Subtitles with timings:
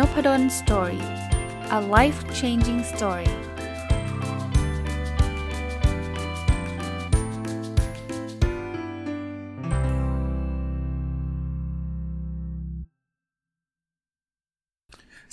[0.00, 1.04] Nopadol Story
[1.78, 3.36] a life changing story ส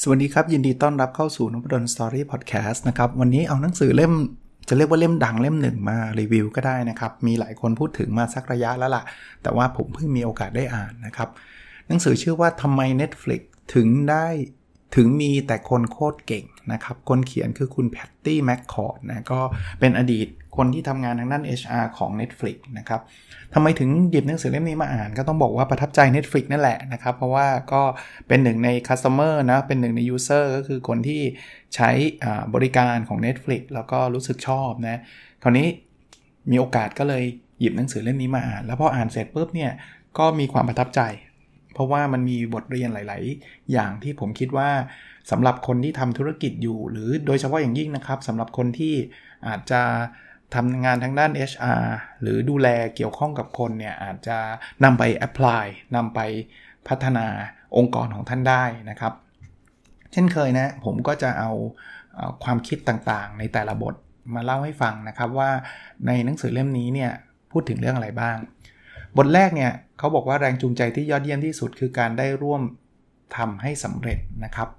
[0.09, 4.13] วัสดีครับ ยินดีต้อนรับเข้าสู่นพดล Story Podcast นะครับ วันนี้เอาหนังสือเล่ม
[4.67, 9.03] จะเรียกว่าเล่มดังเล่มหนึ่งมารีวิวก็ได้นะครับ มีหลายคนพูดถึงมาสักระยะแล้วล่ะ
[9.43, 11.29] แต่ว่าผมเพิ่งมีโอกาสได้อ่านนะครับ
[11.87, 13.41] หนังสือชื่อว่าทำไม Netflix
[13.73, 14.27] ถึงได้
[14.95, 19.39] ถึงมีแต่คนโคตรเก่งนะครับ คนเขียนคือคุณแพตตี้แมคคอร์ดนะ ก็
[19.79, 23.01] เป็นอดีตคนที่ทำงานทางด้าน HR ของ Netflix นะครับ
[23.53, 27.81] ทำไมถึงหยิบหนังสือเล่มนี้มาอ่าน ก็ต้องบอกว่าประทับใจ Netflix นั่นแหละนะครับ เพราะว่าก็
[28.27, 31.21] เป็นหนึ่งใน Customer นะ เป็นหนึ่งใน User ก็คือคนที่
[31.75, 31.89] ใช้
[32.53, 34.99] บริการของ Netflix แล้วก็รู้สึกชอบนะ
[35.43, 35.67] คราวนี้
[36.51, 37.23] มีโอกาสก็เลย
[37.59, 39.71] หยิบหนังสือเล่มนี้มาอ่าน แล้วพออ่านเสร็จปุ๊บเนี่ย
[40.17, 41.01] ก็มีความประทับใจ
[41.77, 44.69] เพราะว่ามันมีบทเรียนหลาย ๆ อย่างที่ผมคิดว่า
[45.31, 48.95] สำหรับคนที่ทำธุรกิจอยู่ หรือโดยเฉพาะอย่างยิ่งนะครับสำหรับคนที่
[49.47, 49.81] อาจจะ
[50.55, 51.83] ทำงานทางด้าน HR
[52.21, 54.37] หรือดูแลเกี่ยวข้องกับคนเนี่ยอาจจะ
[54.83, 56.19] นำไป apply นำไป
[56.87, 57.25] พัฒนา
[57.77, 59.13] องค์กรของท่านได้นะครับ
[60.11, 61.51] เช่นเคยนะ ผมก็จะเอา
[62.43, 63.95] ความคิดต่างๆ ในแต่ละบท
[64.35, 65.49] มาเล่าให้ฟังนะครับว่า
[66.07, 67.11] ในหนังสือเล่มนี้เนี่ย
[67.51, 68.37] พูดถึงเรื่องอะไรบ้าง
[69.17, 72.61] บทแรกเนี่ยเขาบอกว่าแรงจูงใจที่ยอดเยี่ยมที่สุดคือการได้ร่วม
[73.37, 74.69] ทำให้สำเร็จนะครับ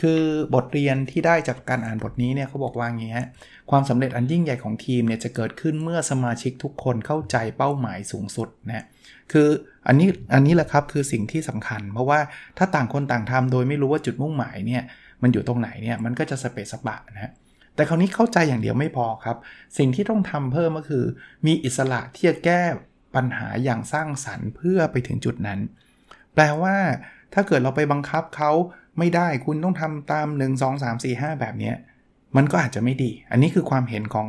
[0.00, 0.20] คือ
[0.54, 3.28] บทเรียนที่ได้จากการอ่านบทนี้เนี่ยเขาบอกว่าอย่างนี้ฮะ
[3.70, 8.86] ความสำเร็จอันยิ่งใหญ่ของทีมเนี่ยจะเกิดขึ้นเมื่อสมาชิกทุกคนเข้าใจเป้าหมายสูงสุดนะ
[9.32, 9.48] คือ
[9.86, 12.20] อันนี้อันนี้แหละครับคือสิ่งที่สำคัญ เพราะว่า
[12.58, 14.82] ถ้าต่างคนต่างทำโดยไม่รู้ว่าจุดมุ่งหมายเนี่ย
[15.22, 17.32] มันอยู่ตรงไหนเนี่ยมันก็จะสเปซสปะนะ
[17.74, 19.36] แต่คราวนี้เข้าใจอย่างเดียวไม่พอครับ
[19.78, 21.04] สิ่งที่ต้องทำเพิ่มก็คือ
[21.46, 22.62] มีอิสระที่จะแก้
[23.14, 25.60] ปัญหาอย่างสร้างสรรค์เพื่อไปถึงจุดนั้น
[26.34, 26.76] แปลว่า
[27.34, 28.50] ถ้าเกิดเราไปบังคับเขา
[28.98, 31.72] ไม่ได้คุณต้องทำตาม 1 2 3 4 5 แบบนี้
[32.36, 34.28] มันก็อาจจะไม่ดี อันนี้คือความเห็นของ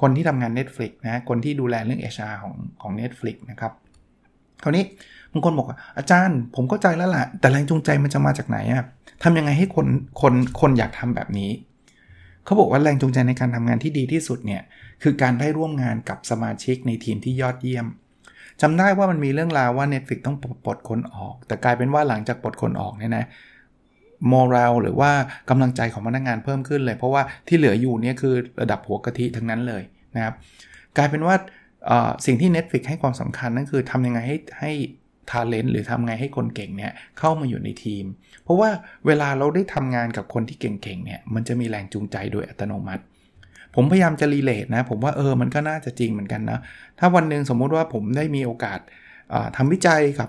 [0.00, 3.72] คนที่ทำงาน Netflix นะคนที่ดูแลเรื่อง HR ของของ Netflix นะครับ
[4.62, 4.84] คราวนี้
[5.32, 8.84] บางคนบอกว่าอาจารย์ผมเข้าใจแล้วล่ะ แต่แรงจูงใจมันจะมาจากไหนอะ
[9.22, 9.86] ทำยังไงให้คน
[10.20, 11.50] คนคนอยากทำแบบนี้
[12.44, 14.62] เขาบอกว่าแรงจูงใจในการทำงานที่ดีที่สุดเนี่ย
[15.02, 17.86] คือการได้ร่วมงานกับสมาชิกในทีมที่ยอดเยี่ยม
[18.62, 23.26] จำได้ว่ามันมีเรื่องราวว่า Netflix ต้องปลดคนออก แต่กลายเป็นว่าหลังจากปลดคนออกเนี่ยนะ
[24.28, 25.10] โมราลหรือว่า
[25.50, 29.82] กำลังใจของพนักงงานเพิ่มขึ้นเลย เพราะว่าที่เหลืออยู่เนี่ยคือระดับหัวกะทิทั้งนั้นเลย
[30.14, 30.34] นะครับ
[30.96, 31.36] กลายเป็นว่า
[32.26, 34.72] สิ่งที่ Netflix ให้ความสำคัญนั่นคือทำยังไงให้ให้
[35.30, 38.04] talent หรือทำไงให้คนเก่งเนี่ยเข้ามาอยู่ในทีม
[38.44, 38.70] เพราะว่า
[39.06, 43.02] เวลาเราได้ทำงานกับคนที่เก่งๆเนี่ยมันจะมีแรงจูงใจโดยอัตโนมัติ
[43.80, 46.58] ผมพยายามจะ relate นะ ผมว่าเออมันก็น่าจะจริงเหมือนกันนะ
[46.98, 48.78] ถ้าวันหนึ่งสมมุติว่าผมได้มีโอกาส
[49.56, 50.28] ทำวิจัยกับ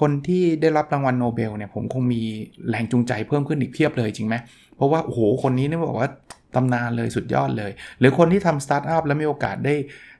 [0.00, 2.22] คนที่ได้รับรางวัลโนเบลเนี่ยผมคงมี
[2.68, 4.34] แรงจูงใจเพิ่มขึ้นอีกเพียบเลยจริงไหม
[4.76, 6.10] เพราะว่า โอ้โห คนนี้เนี่ยบอกว่า
[6.54, 9.74] ตำนานเลยสุดยอดเลย หรือคนที่ทำสตาร์ทอัพแล้วมีโอกาสได้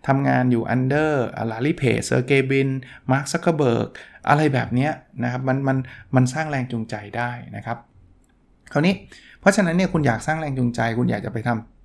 [0.06, 2.68] ทำงานอยู่ under Larry Page Sergey Brin
[3.12, 3.88] Mark Zuckerberg
[4.28, 4.88] อะไรแบบนี้
[5.22, 5.76] นะครับมันมัน
[6.14, 7.78] มันสร้างแรงจูงใจได้นะครับ
[8.72, 8.94] คราวนี้
[9.40, 11.79] เพราะฉะนั้นเนี่ยคุณอยากสร้างแรงจูงใจ คุณอยากจะไปทำ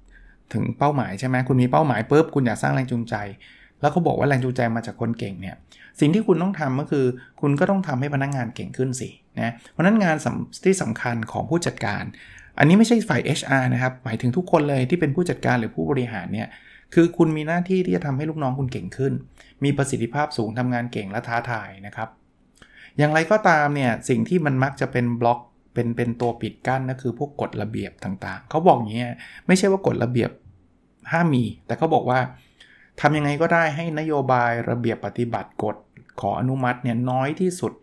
[0.54, 3.16] ถึงเป้าหมายใช่ไหมคุณมีเป้าหมายปุ๊บคุณอยากสร้างแรงจูงใจ
[3.82, 5.56] แล้วเขาบอกว่าแรงจูงใจมาจากคนเก่งเนี่ย
[6.00, 7.06] สิ่งที่คุณต้องทำก็คือ
[7.42, 10.16] คุณก็ต้องทำให้พนักงานเก่งขึ้นสินะเพราะนั้นงาน
[10.66, 12.04] ที่สำคัญของผู้จัดการ
[12.60, 16.48] อันนี้ไม่ใช่ฝ่าย HR นะครับหมายถึงทุกคนเลยที่เป็นผู้จัดการหรือผู้บริหารเนี่ย
[16.94, 19.14] คือคุณมีหน้าที่ที่จะทำให้ลูกน้องคุณเก่งขึ้น
[19.64, 22.10] มีประสิทธิภาพสูงทำงานเก่งและท้าทายนะครับ
[22.98, 25.40] อย่างไรก็ตามเนี่ยสิ่งที่มันมักจะเป็นบล็อก
[25.76, 29.12] เป็นเป็นตัวปิดกั้นก็คือพวกกฎระเบียบต่างๆ เขาบอกอย่างนี้ย
[29.48, 30.32] ไม่ใช่ว่ากฎระเบียบ
[31.12, 32.20] ห้ามมี แต่เขาบอกว่า
[33.02, 35.76] ทำยังไงก็ได้ให้นโยบายระเบียบปฏิบัติกฎ
[36.22, 37.74] ขออนุมัติเนี่ยน้อยที่สุด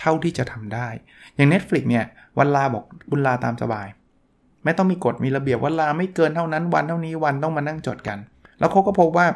[0.00, 0.88] เท่าที่จะทำได้
[1.34, 2.04] อย่าง Netflix เนี่ย
[2.38, 3.86] วันลาบอกบุญลาตามสบาย
[4.64, 8.18] ไม่ต้องมีกฎมีระเบียบวันลาไม่เกินเท่านั้นวันเท่านี้วันต้องมานั่งจดกัน
[8.58, 9.26] แล้วเขาก็พบว่า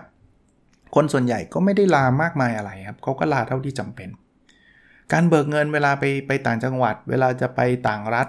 [0.94, 4.08] คนส่วนใหญ่ก็ไม่ได้ลามากมายอะไรครับเขาก็ลาเท่าที่จำเป็น
[5.12, 8.29] การเบิกเงินเวลาไปไปต่างจังหวัด เวลาจะไปต่างรัฐ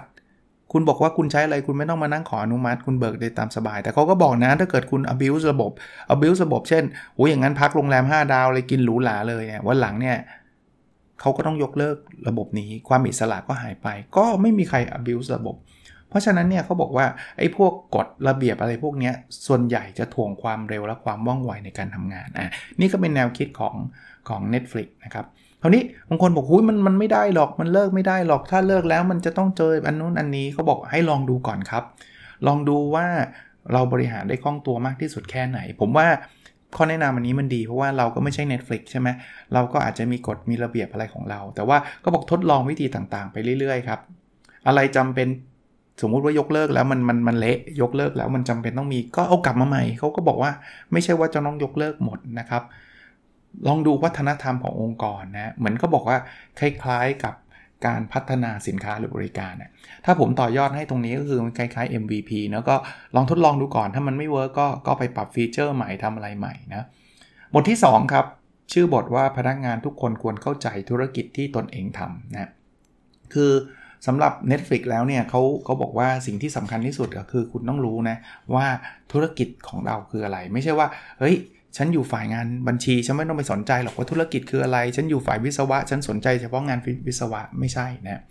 [0.72, 5.70] คุณบอกว่าคุณใช้อะไรคุณไม่ต้องมานั่งขออนุมัติ คุณเบิกได้ตามสบาย แต่เขาก็บอกนะถ้าเกิดคุณ abuse ระบบ
[6.14, 6.84] abuse ระบบ เช่น
[7.14, 10.16] โอ้ยอย่างนั้นพักโรงแรม 5 ดาวเลยกินหรูหราเลยเนี่ยวันหลังเนี่ย
[11.20, 11.96] เขาก็ต้องยกเลิก
[12.28, 15.56] ระบบนี้ ความอิสระก็หายไป ก็ไม่มีใคร abuse ระบบ
[16.08, 17.06] เพราะฉะนั้นเนี่ยเขาบอกว่า
[17.38, 19.12] ไอ้พวกกฎระเบียบอะไรพวกนี้
[19.46, 22.50] ส่วนใหญ่จะถ่วงความเร็วและความว่องไวในการทำงานอะ
[22.80, 23.74] นี่ก็เป็นแนวคิดของ
[24.28, 25.26] ของ Netflix นะครับ
[25.62, 31.84] คราวนี้บางคนบอกหุ้ยมันมันไม่ได้หรอกมันเลิกไม่ได้หรอกถ้าเลิกแล้วมันจะต้องเจออันนู้นอันนี้เขาบอกให้ลองดูก่อนครับ
[32.46, 33.06] ลองดูว่า
[33.72, 36.06] เราบริหารได้คล่องตัวมากที่สุดแค่ไหน ผมว่า
[36.76, 39.08] ข้อแนะนำอันนี้มันดีเพราะว่าเราก็ไม่ใช่ Netflix ใช่ไหม
[39.54, 44.00] เราก็อาจจะมีกฎมีระเบียบอะไรของเรา แต่ว่าก็บอกทดลองวิธีต่างๆ ไปเรื่อยๆครับ
[44.66, 45.28] อะไรจำเป็น
[46.02, 50.50] สมมุติว่ายกเลิกแล้วมันมันมันเละยกเลิกแล้วมันจำเป็นต้องมีก็เอากลับมาใหม่เขาก็บอกว่า
[50.92, 52.62] ไม่ใช่ว่าจะต้องยกเลิกหมดนะครับ
[53.68, 56.18] ลองดูวัฒนธรรมขององค์กรนะเหมือนก็บอกว่า
[56.58, 57.34] คล้ายๆกับ
[57.86, 59.70] การพัฒนาสินค้าหรือบริการนะ
[60.04, 62.76] ถ้าผมต่อยอดให้ตรงนี้ก็คือคล้ายๆ MVP นะก็
[63.16, 66.86] ลองทดลองดูก่อนถ้ามันไม่ work ก็ก็ไปปรับ feature ใหม่ทำอะไรใหม่นะ
[67.54, 68.26] บทที่ 2 ครับ
[68.72, 72.50] ชื่อบทว่าพนักงานทุกคนควรเข้าใจธุรกิจที่ตนเองทำนะ
[73.34, 73.52] คือ
[74.06, 78.16] สำหรับ Netflix แล้วเนี่ยเขาเขาบอกว่าสิ่งที่สำคัญที่สุดก็คือคุณต้องรู้นะ
[78.54, 78.66] ว่า
[79.12, 80.86] ธุรกิจของเราคืออะไร ไม่ใช่ว่า
[81.18, 81.36] เฮ้ย
[81.76, 88.22] ฉันอยู่ฝ่ายงานบัญชี ฉันไม่ต้องไปสนใจหรอกว่าธุรกิจคืออะไร ฉันอยู่ฝ่ายวิศวะ ฉันสนใจเฉพาะงานวิศวะไม่ใช่นะ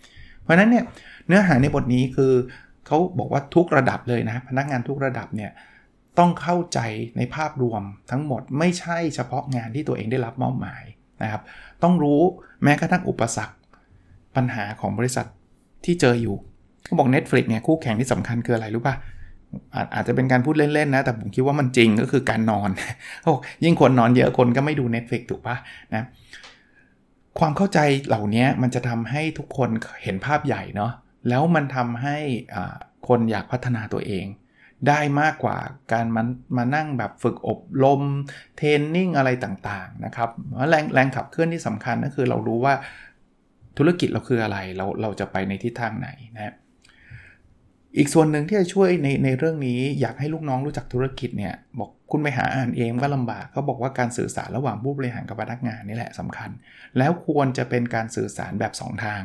[0.42, 0.84] เพราะนั้นเนี่ย
[1.26, 2.32] เนื้อหาในบทนี้คือ
[2.86, 5.50] เขาบอกว่าทุกระดับเลยนะ พนักงานทุกระดับเนี่ย
[6.18, 6.78] ต้องเข้าใจ
[7.16, 10.84] ในภาพรวมทั้งหมดไม่ใช่เฉพาะงานที่ตัวเองได้รับมอบหมาย
[11.22, 11.42] นะครับ
[11.82, 12.20] ต้องรู้
[12.62, 13.56] แม้กระทั่งอุปสรรค
[14.36, 15.26] ปัญหาของบริษัท
[15.84, 16.36] ที่เจออยู่
[16.84, 18.94] เขาบอก Netflix เนี่ยคู่แข่งที่สำคัญคืออะไรรู้ป่ะ
[19.94, 22.70] อาจจะเป็นการพูดเล่นๆนะ แต่ผมคิดว่ามันจริงก็คือการนอน
[23.24, 23.32] โอ้
[23.64, 25.56] ยิ่งคนนอนเยอะคนก็ไม่ดู Netflix ถูกปะ
[25.94, 26.04] นะ
[27.38, 29.68] ความเข้าใจเหล่านี้มันจะทำให้ทุกคน
[30.02, 30.92] เห็นภาพใหญ่เนาะ
[31.28, 32.16] แล้วมันทำให้
[33.08, 34.26] คนอยากพัฒนาตัวเอง
[34.88, 35.58] ได้มากกว่า
[35.92, 38.02] การมันมานั่งแบบฝึกอบรม
[38.56, 40.30] เทรนนิ่งอะไรต่างๆนะครับ
[40.70, 42.74] แรงแรงขับเคลื่อนที่สำคัญก็คือเรารู้ว่า
[43.78, 46.54] ธุรกิจเราคืออะไรเราเราจะไปในทิศทางไหนนะ
[47.96, 56.50] อีกส่วนหนึ่งที่จะช่วยในในเรื่องนี้อยากให้ลูกน้องรู้จักธุรกิจเนี่ยบอกคุณไปหาอ่านเองก็ลำบากเขาบอกว่าการสื่อสารระหว่างผู้บริหารกับพนักงานนี่แหละสำคัญ
[56.98, 59.20] แล้วควรจะเป็นการสื่อสารแบบ 2 ทาง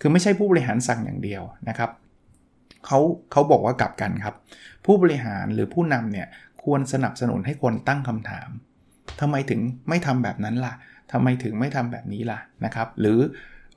[0.00, 1.90] คือไม่ใช่ผู้บริหารสั่งอย่างเดียวนะครับ
[2.86, 2.98] เขา
[3.32, 4.34] เขาบอกว่ากลับกันครับ
[4.84, 6.26] ผู้บริหารหรือผู้นำเนี่ย
[6.64, 8.48] ควรสนับสนุนให้คนตั้งคำถาม
[9.20, 10.74] ทำไมถึงไม่ทำแบบนั้นล่ะ
[11.12, 13.18] ทำไมถึงไม่ทำแบบนี้ล่ะนะครับ หรือ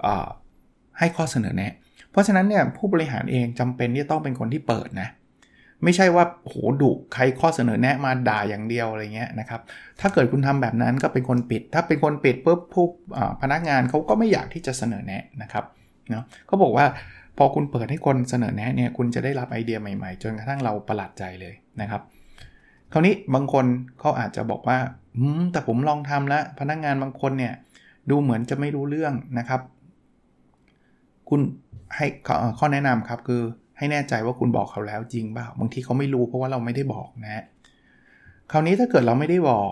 [0.05, 0.07] อ
[0.99, 1.73] ให้ข้อเสนอแนะ
[2.19, 5.09] ราะฉะนั้นเนี่ยผู้บริหารเองจำเป็นที่ต้องเป็นคนที่เปิดนะ
[5.83, 9.61] ไม่ใช่ว่าโหดุใครข้อเสนอแนะมาด่าอย่างเดียวอะไรเงี้ยนะครับ
[9.99, 12.85] ถ้าเกิดคุณทำแบบนั้นก็เป็นคนปิด ถ้าเป็นคนปิดปุ๊บผู้
[13.41, 15.65] พนักงานเขาก็ไม่อยากที่จะเสนอแนะนะครับ
[16.09, 16.85] เนาะเขาบอกว่า
[17.37, 22.01] พอคุณเปิดให้คนเสนอแนะเนี่ยคุณจะได้รับไอเดียใหม่ๆ จนกระทั่งเราประหลาดใจเลยนะครับ
[22.91, 23.65] คราวนี้บางคน
[23.99, 24.77] เขาอาจจะบอกว่า
[25.17, 27.53] อืมแต่ผมลองทำแล้วพนักงานบางคนเนี่ย
[28.09, 29.61] ดูเหมือนจะไม่รู้เรื่องนะครับ
[31.29, 31.41] คุณ
[31.95, 32.05] ให้
[32.59, 33.41] ข้อแนะนำครับคือ
[33.77, 37.43] ให้แน่ใจว่าคุณบอกเขาแล้วจริงเปล่าบางทีเขาไม่รู้เพราะว่าเราไม่ได้บอกนะ
[38.51, 39.71] คราวนี้ถ้าเกิดเราไม่ได้บอก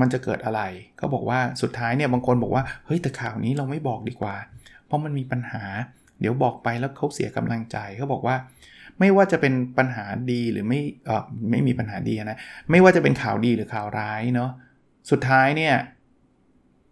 [0.00, 0.60] มันจะเกิดอะไร
[0.98, 4.34] เขาบอกว่าสุดท้ายเนี่ยบางคนบอกว่าเฮ้ยแต่ข่าวนี้เราไม่บอกดีกว่า
[4.86, 5.64] เพราะมันมีปัญหา
[6.20, 8.36] เดี๋ยวบอกไปแล้วเขาเสียกำลังใจเขาบอกว่า
[8.98, 12.38] ไม่ว่าจะเป็นปัญหาดีหรือไม่เออไม่มีปัญหาดีนะ
[12.70, 14.50] ไม่ว่าจะเป็นข่าวดีหรือข่าวร้ายเนาะ
[15.10, 15.74] สุดท้ายเนี่ย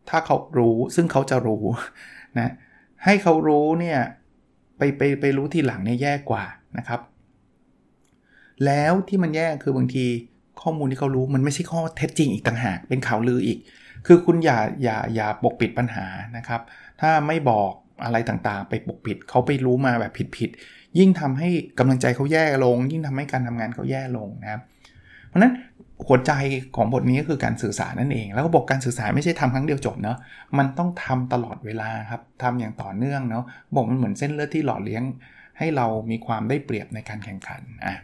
[0.09, 1.65] ถ้าเขารู้ซึ่งเขาจะรู้
[2.39, 2.51] นะ
[3.05, 3.99] ให้เขารู้เนี่ย
[4.79, 6.45] ไปไปไปรู้ทีหลังเนี่ยแย่กว่า
[6.79, 7.01] นะครับ
[8.67, 10.05] แล้วที่มันแย่คือบางที
[10.63, 13.59] ข้อมูลที่เขารู้มันไม่ใช่ข้อเท็จจริงอีกต่างหาก เป็นข่าวลืออีก
[14.07, 16.07] คือคุณอย่าอย่าอย่าปกปิดปัญหา
[16.37, 16.61] นะครับ
[17.01, 17.71] ถ้าไม่บอก
[18.05, 21.49] อะไรต่างๆ ไปปกปิดเขาไปรู้มาแบบผิดๆยิ่งทำให้
[21.79, 24.61] กำลังใจเขาแย่ลง ยิ่งทำให้การทำงานเขาแย่ลงนะครับ
[25.29, 25.53] เพราะนั้น
[26.05, 26.33] หัวใจ
[26.77, 30.19] ของบทนี้ก็คือการสื่อสารนั่นเอง แล้วก็บอกการสื่อสารไม่ใช่ทำครั้งเดียวจบเนาะ
[30.59, 35.03] มันต้องทำตลอดเวลาครับทำอย่างต่อเนื่องเนาะบอกมันเหมือนเส้นเลือดที่หล่อเลี้ยง
[35.59, 37.95] ให้เรามีความได้เปรียบในการแข่งขันอะ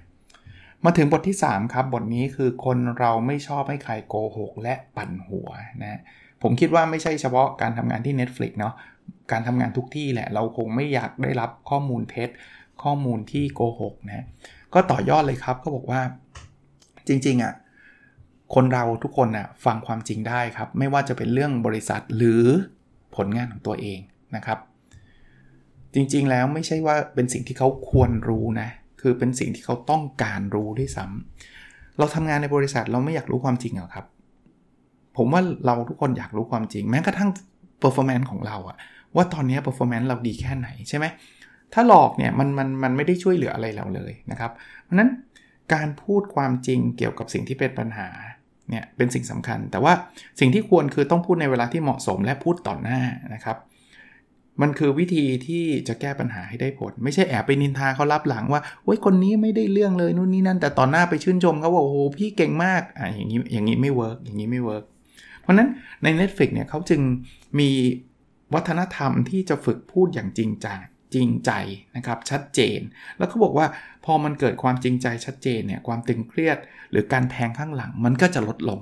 [0.85, 5.49] มาถึงบทที่ 3 ครับ บทนี้คือคนเราไม่ชอบให้ใครโกหกและปั่นหัว
[5.83, 6.01] นะ
[6.43, 8.75] ผมคิดว่าไม่ใช่เฉพาะการทำงานที่ Netflix เนาะ
[9.33, 12.29] การทำงานทุกที่แหละ เราคงไม่อยากได้รับข้อมูลเท็จ
[12.83, 14.27] ข้อมูลที่โกหกนะ
[14.75, 16.01] ก็ต่อยอดเลยครับเขาบอกว่า
[17.09, 17.53] จริงๆอะ่ะ
[18.55, 22.43] คนเราทุกคนนะ่ะฟังความจริงได้ครับ ไม่ว่าจะเป็นเรื่องบริษัทหรือ
[23.17, 23.99] ผลงานของตัวเอง
[24.37, 24.59] นะครับ
[25.95, 28.69] จริงๆแล้วไม่ใช่ว่าเป็นสิ่งที่เขาควรรู้นะ
[29.01, 34.07] คือเป็นสิ่งที่เขาต้องการรู้ด้วยซ้ำเราทำงานในบริษัทเราไม่อยากรู้ความจริงหรอครับ
[35.17, 37.31] ผมว่าเราทุกคนอยากรู้ความจริง แม้กระทั่ง
[37.83, 38.77] performance ของเราอะ
[39.17, 41.07] ว่าตอนนี้ performance เราดีแค่ไหนใช่ไหม
[41.73, 44.53] ถ้าหลอกเนี่ยมันมันมันไม่ได้ช่วยเหลืออะไรเราเลยนะครับ
[44.85, 45.11] เพราะนั้น
[45.75, 48.09] การพูดความจริงเกี่ยวกับสิ่งที่เป็นปัญหา
[48.69, 49.93] เนี่ยเป็นสิ่งสำคัญ แต่ว่า
[50.41, 53.01] สิ่งที่ควรคือต้องพูดในเวลาที่เหมาะสมและพูดต่อหน้า
[53.35, 53.57] นะครับ
[54.63, 64.85] มันคือวิธีที่จะแก้ปัญหาให้ได้ผล ไม่ใช่แอบไปนินทาเขาลับหลังว่าโอ้ยคนนี้ไม่ได้เรื่องเลยนู่นนี่นั่น แต่ต่อหน้าไปชื่นชมเขาว่าโอ้โหพี่เก่งมากอ่าอย่างนี้อย่างนี้ไม่ work อย่างนี้ไม่ work
[65.41, 65.69] เพราะนั้น
[66.03, 67.01] ใน Netflix เนี่ยเขาจึง
[67.59, 67.71] มี
[68.55, 70.79] วัฒนธรรมที่จะฝึกพูดอย่างจริงจัง
[71.15, 71.53] จริงใจ
[71.97, 72.81] นะครับชัดเจน
[73.19, 73.67] แล้วเขาบอกว่า
[74.05, 76.59] พอมันเกิดความจริงใจชัดเจนเนี่ยความตึงเครียด
[76.91, 78.81] หรือการแทงข้างหลังมันก็จะลดลง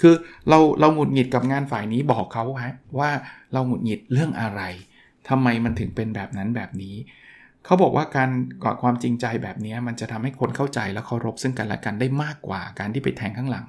[0.00, 0.14] คือ
[0.48, 3.10] เราเราหงุดหงิดกับงานฝ่ายนี้บอกเขาฮะว่า
[3.52, 4.62] เราหงุดหงิดเรื่องอะไร
[5.28, 6.96] ทำไมมันถึงเป็นแบบนั้นแบบนี้
[7.64, 8.30] เขาบอกว่าการ
[8.64, 13.66] กอดความจริงใจแบบนี้มันจะทำให้คนเข้าใจและเคารพซึ่งกันและกันได้มากกว่าการที่ไปแทงข้างหลัง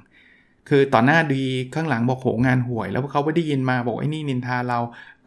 [0.69, 1.43] คือต่อหน้าดี
[1.75, 4.79] ข้างหลังบอกโหงานห่วย แล้วเขาไม่ได้ยินมาบอกไอ้นี่นินทาเรา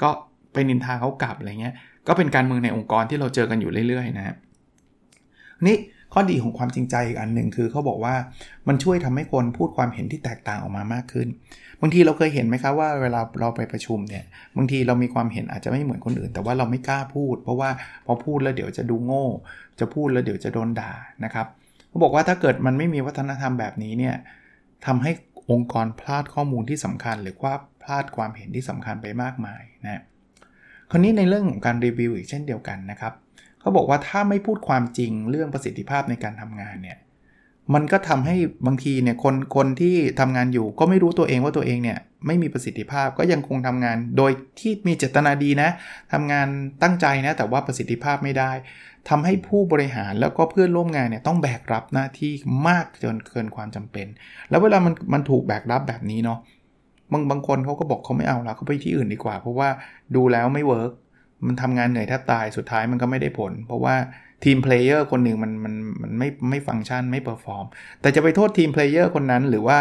[0.03, 0.11] ก็
[0.53, 1.75] ไปนินทาเขากลับอะไรเงี้ย
[2.09, 4.37] ก็เป็นการเมืองในองค์กรที่เราเจอกันอยู่เรื่อยๆนะ
[5.67, 5.77] นี่
[6.13, 8.15] ข้อดีของความจริงใจอีกอันหนึ่งคือเขาบอกว่า
[8.69, 11.29] มันช่วยทำให้คนพูดความเห็นที่แตกต่างออกมามากขึ้น
[11.81, 14.25] บางทีเราเคยเห็นไหมครับว่าเวลาเราไปประชุมเนี่ย
[14.57, 17.71] บางทีเรามีความเห็นอาจจะไม่เหมือนคนอื่น แต่ว่าเราไม่กล้าพูด เพราะว่า
[18.07, 19.27] พอพูดแล้วเดี๋ยวจะดูโง่
[19.81, 20.93] จะพูดแล้วเดี๋ยวจะโดนด่า
[21.25, 21.47] นะครับ
[21.89, 24.15] เขาบอกว่าถ้าเกิดมันไม่มีวัฒนธรรมแบบนี้เนี่ย
[24.87, 25.11] ทำให้
[25.51, 30.03] องค์กรพลาดข้อมูลที่สำคัญ หรือว่าพลาดความเห็นที่สำคัญไปมากมายนะ
[30.95, 33.13] คราวนี้ในเรื่องของการรีวิวอีกเช่นเดียวกันนะครับ
[33.61, 36.99] เขาบอกว่าถ้าไม่พูดความจริงเรื่องประสิทธิภาพในการทำงานเนี่ย
[37.75, 45.71] มันก็ทำให้บางทีเนี่ยคนคนที่ทำงานอยู่ก็ไม่รู้ตัวเองว่าตัวเองเนี่ยไม่มีประสิทธิภาพก็ยังคงทำงานโดยที่มีเจตนาดีนะ
[46.13, 46.47] ทำงาน
[46.83, 48.51] ตั้งใจนะแต่ว่าประสิทธิภาพไม่ได้
[49.09, 52.33] ทำให้ผู้บริหารแล้วก็เพื่อนร่วมงานเนี่ยต้องแบกรับหน้าที่
[52.69, 54.07] มากจนเกินความจำเป็น
[54.51, 56.39] แล้วเวลามันมันถูกแบกรับแบบนี้เนาะ
[57.13, 59.69] บางบางคนเขาก็บอกเขาไม่เอาแล้วเขาไปที่อื่นดีกว่า เพราะว่า
[60.17, 60.93] ดูแล้วไม่ work
[61.47, 63.95] มันทำงานเหนื่อยแทบตายสุดท้ายมันก็ไม่ได้ผล เพราะว่า
[64.45, 67.65] team player คนหนึ่งมันมันมันไม่ไม่ฟังก์ชันไม่ perform
[68.01, 69.79] แต่จะไปโทษ team player คนนั้นหรือว่า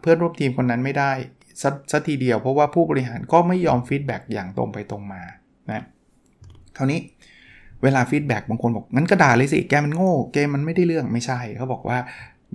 [0.00, 1.12] เพื่อนร่วมทีมคนนั้นไม่ได้
[1.92, 5.22] สักทีเดียว เพราะว่าผู้บริหารก็ไม่ยอม feedback อย่างตรงไปตรงมา
[5.70, 5.84] นะ
[6.76, 7.00] คราวนี้
[7.82, 11.98] เวลา feedback บางคนบอกงั้นก็ด่าเลยสิแกมันโง่แกมันไม่ได้เรื่องไม่ใช่เขาบอกว่า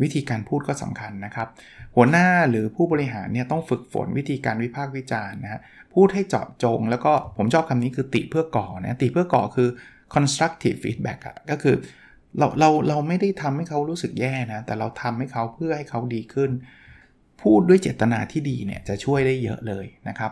[0.02, 1.48] วิธีการพูดก็สำคัญนะครับ
[1.96, 5.62] หัวหน้าหรือผู้บริหารเนี่ยต้องฝึกฝนวิธีการวิพากษ์วิจารณ์นะฮะ
[5.94, 9.70] พูดให้เจาะจง แล้วก็ผมชอบคำนี้คือติเพื่อก่อนะติเพื่อก่อคือ
[10.16, 11.76] constructive feedback อะก็คือ
[12.38, 16.52] เราเราเราไม่ได้ทำให้เขารู้สึกแย่นะ แต่เราทำให้เขาเพื่อให้เขาดีขึ้น
[17.42, 20.32] พูดด้วยเจตนาที่ดีเนี่ยจะช่วยได้เยอะเลยนะครับ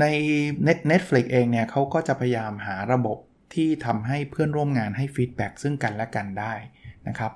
[0.00, 0.04] ใน
[0.90, 3.18] Netflix เองเนี่ยเขาก็จะพยายามหาระบบ
[3.54, 6.54] ที่ทำให้เพื่อนร่วมงานให้ feedback ซึ่งกันและกันได้
[7.08, 7.32] นะครับ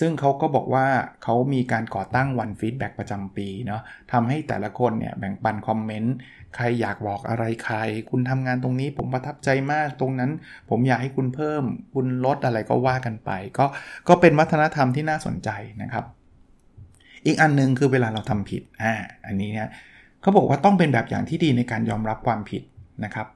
[0.00, 0.86] ซึ่งเขาก็บอกว่า
[1.22, 3.82] เขามีการก่อตั้งวัน feedback ประจำปีเนาะ
[4.12, 6.14] ทำให้แต่ละคนเนี่ยแบ่งปัน comment
[6.54, 7.76] ใครอยากบอกอะไรใคร
[8.10, 10.30] คุณทำงานตรงนี้ผมประทับใจมากตรงนั้น
[10.70, 13.66] ผมอยากให้คุณเพิ่ม คุณลดอะไรก็ว่ากันไป ก็
[14.08, 15.50] ก็เป็นวัฒนธรรมที่น่าสนใจ
[15.82, 16.04] นะครับ
[17.26, 18.94] อีกอันนึงคือเวลาเราทำผิดอ่า
[19.26, 19.68] อันนี้เนี่ย
[20.20, 22.62] เขาบอกว่าต้องเป็นแบบอย่างที่ดีในการยอมรับความผิด
[23.04, 23.26] นะครับ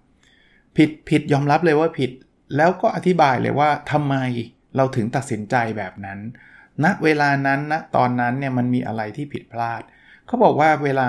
[0.76, 2.10] ผิดผิดยอมรับเลยว่าผิด
[2.56, 4.16] แล้วก็อธิบายเลยว่าทำไม
[4.76, 6.18] เราถึงตัดสินใจแบบนั้น
[6.84, 9.82] ณนะเวลานั้นณนะตอนนั้นเนี่ยมันมีอะไรที่ผิดพลาด
[10.26, 11.08] เขาบอกว่าเวลา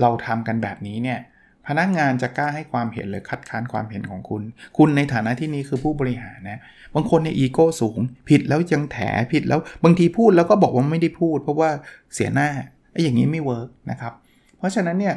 [0.00, 1.20] เราทำกันแบบนี้เนี่ย
[1.66, 4.42] พนักงานจะกล้าให้ความเห็นหรือคัดค้านความเห็นของคุณ
[4.76, 6.60] คุณในฐานะที่นี้คือผู้บริหารนะ
[6.94, 8.98] บางคนในอีโก้สูง ผิดแล้วยังแถ
[9.32, 11.70] ผิดแล้วบางทีพูดแล้วก็บอกว่าไม่ได้พูด เพราะว่า
[12.14, 12.48] เสียหน้า
[12.92, 14.12] ไอ้อย่างนี้ไม่ work นะครับ
[14.58, 15.14] เพราะฉะนั้นเนี่ย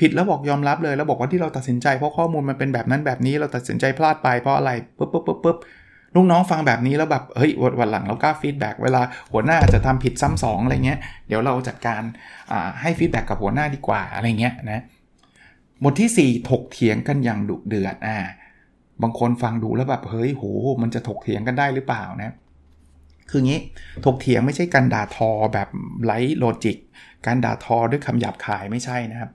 [0.00, 5.56] ผิดแล้วบอกยอมรับเลยแล้วบอกว่าที่เราตัดสินใจเพราะข้อมูลมันเป็นแบบนั้นแบบนี้เราตัดสินใจพลาดไปเพราะอะไรปุ๊บปุ๊บปุ๊บปุ๊บ
[6.14, 7.50] ลูกน้องฟังแบบนี้แล้วแบบเฮ้ย
[7.80, 9.02] วันหลังเรากล้า feedback เวลา
[9.32, 12.02] หัวหน้าอาจจะทำผิดซ้ำสองอะไรเงี้ยเดี๋ยวเราจัดการ
[12.80, 14.82] ให้ feedback กับหัวหน้าดีกว่าอะไรเงี้ยนะ
[15.82, 18.18] บทที่ 4 ถกเถียงกันอย่างดุเดือดอ่า
[19.02, 20.44] บางคนฟังดูแล้วแบบเฮ้ยโห
[20.82, 22.34] มันจะถกเถียงกันได้หรือเปล่านะ
[23.30, 23.60] คืองี้
[24.04, 25.68] ถกเถียงไม่ใช่การด่าทอแบบ
[26.04, 26.76] ไร้โลจิก
[27.26, 29.30] การด่าทอด้วยคำหยาบคายไม่ใช่นะครับ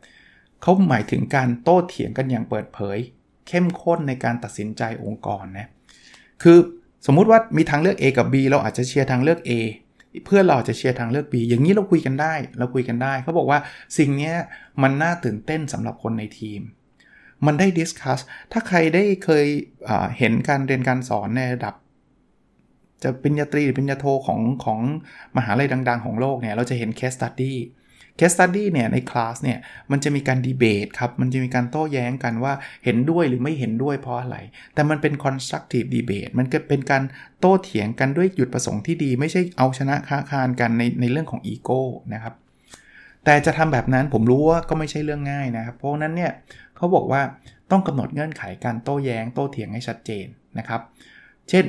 [0.61, 2.97] เขาหมายถึงการโต้เถียงกันอย่างเปิดเผย
[3.47, 5.67] เข้มข้นในการตัดสินใจองค์กรนะ
[6.43, 6.57] คือ
[7.05, 9.51] สมมุติว่ามีทางเลือก A กับ B เราอาจจะเชียร์ทางเลือก A
[10.25, 13.59] เพื่อเราจะเชียร์ทางเลือก B อย่างนี้เราคุยกันได้ เราคุยกันได้ เขาบอกว่า
[13.97, 14.33] สิ่งนี้
[14.81, 16.61] มันน่าตื่นเต้นสำหรับคนในทีม
[17.45, 18.19] มันได้ดิสคัส
[18.51, 19.45] ถ้าใครได้เคย
[20.17, 21.73] เห็นการเรียนการสอนในระดับ
[23.03, 24.79] จะปริญญาตรีหรือปริญญาโทของของ
[25.37, 27.53] มหาลัยดัง ๆ ของโลกเนี่ย เราจะเห็น case study
[28.19, 29.59] case study เนี่ยในคลาสเนี่ย
[29.91, 32.53] มันจะมีการดีเบตครับ มันจะมีการโต้แย้งกันว่า
[32.85, 34.37] เห็นด้วยหรือไม่เห็นด้วยเพราะอะไร
[34.73, 37.03] แต่มันเป็น constructive debate มันก็เป็นการ
[37.39, 41.81] โต้เถียงกันด้วยจุดประสงค์ที่ดี ไม่ใช่เอาชนะค้าคานกันในในเรื่องของอีโก้
[42.13, 42.33] นะครับ
[43.25, 46.31] แต่จะทำแบบนั้นผมรู้ว่าก็ไม่ใช่เรื่องง่ายนะครับ เพราะนั้นเนี่ย
[46.77, 47.21] เขาบอกว่า
[47.71, 50.25] ต้องกำหนดเงื่อนไขการโต้แย้งโต้เถียงให้ชัดเจน
[50.59, 50.81] นะครับ
[51.49, 51.65] เช่น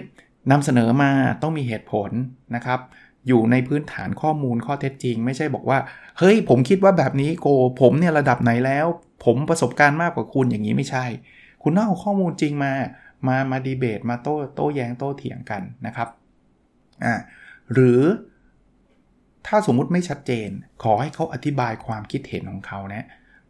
[0.51, 1.11] นำเสนอมา
[1.43, 2.11] ต้องมีเหตุผล
[2.55, 2.81] นะครับ
[3.29, 5.79] อยู่ในพื้นฐานข้อมูลข้อเท็จจริง ไม่ใช่บอกว่า
[6.19, 7.47] เฮ้ย ผมคิดว่าแบบนี้โก
[7.81, 8.87] ผมเนี่ยระดับไหนแล้ว
[9.25, 11.05] ผมประสบการณ์มากกว่าคุณอย่างนี้ไม่ใช่
[11.63, 12.73] คุณต้องเอาข้อมูลจริงมา
[13.27, 16.09] มามาดีเบตมาโต้โต้แยง้งโต้เถียงกันนะครับ
[17.05, 17.15] อ่า
[17.73, 18.03] หรือ
[19.47, 20.49] ถ้าสมมุติไม่ชัดเจน
[20.83, 23.07] ขอให้เขาอธิบายความคิดเห็นของเขานะ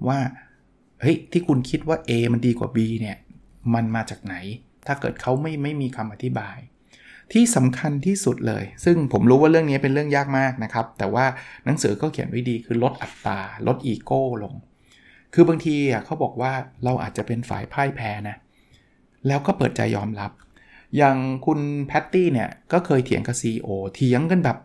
[0.09, 0.19] ว่า
[1.01, 3.17] เฮ้ยที่คุณคิดว่า A มันดีกว่า B เนี่ย
[3.75, 4.35] มันมาจากไหน
[4.87, 6.59] ถ้าเกิดเขาไม่ไม่มีคำอธิบาย
[7.33, 11.25] ที่สำคัญที่สุดเลย ซึ่งผมรู้ว่าเรื่องนี้เป็นเรื่องยากมากนะครับ แต่ว่า
[11.65, 14.55] หนังสือก็เขียนไว้ดีคือลดอัตตาลดอีโก้ลง
[15.35, 16.53] คือบางทีเขาบอกว่า
[16.85, 18.37] เราอาจจะเป็นฝ่ายพ่ายแพ้นะ
[19.27, 20.31] แล้วก็เปิดใจยอมรับ
[20.97, 21.17] อย่าง
[21.47, 24.57] คุณแพตตี้เนี่ย ก็เคยเถียงกับ CEO เถียงกันแบบ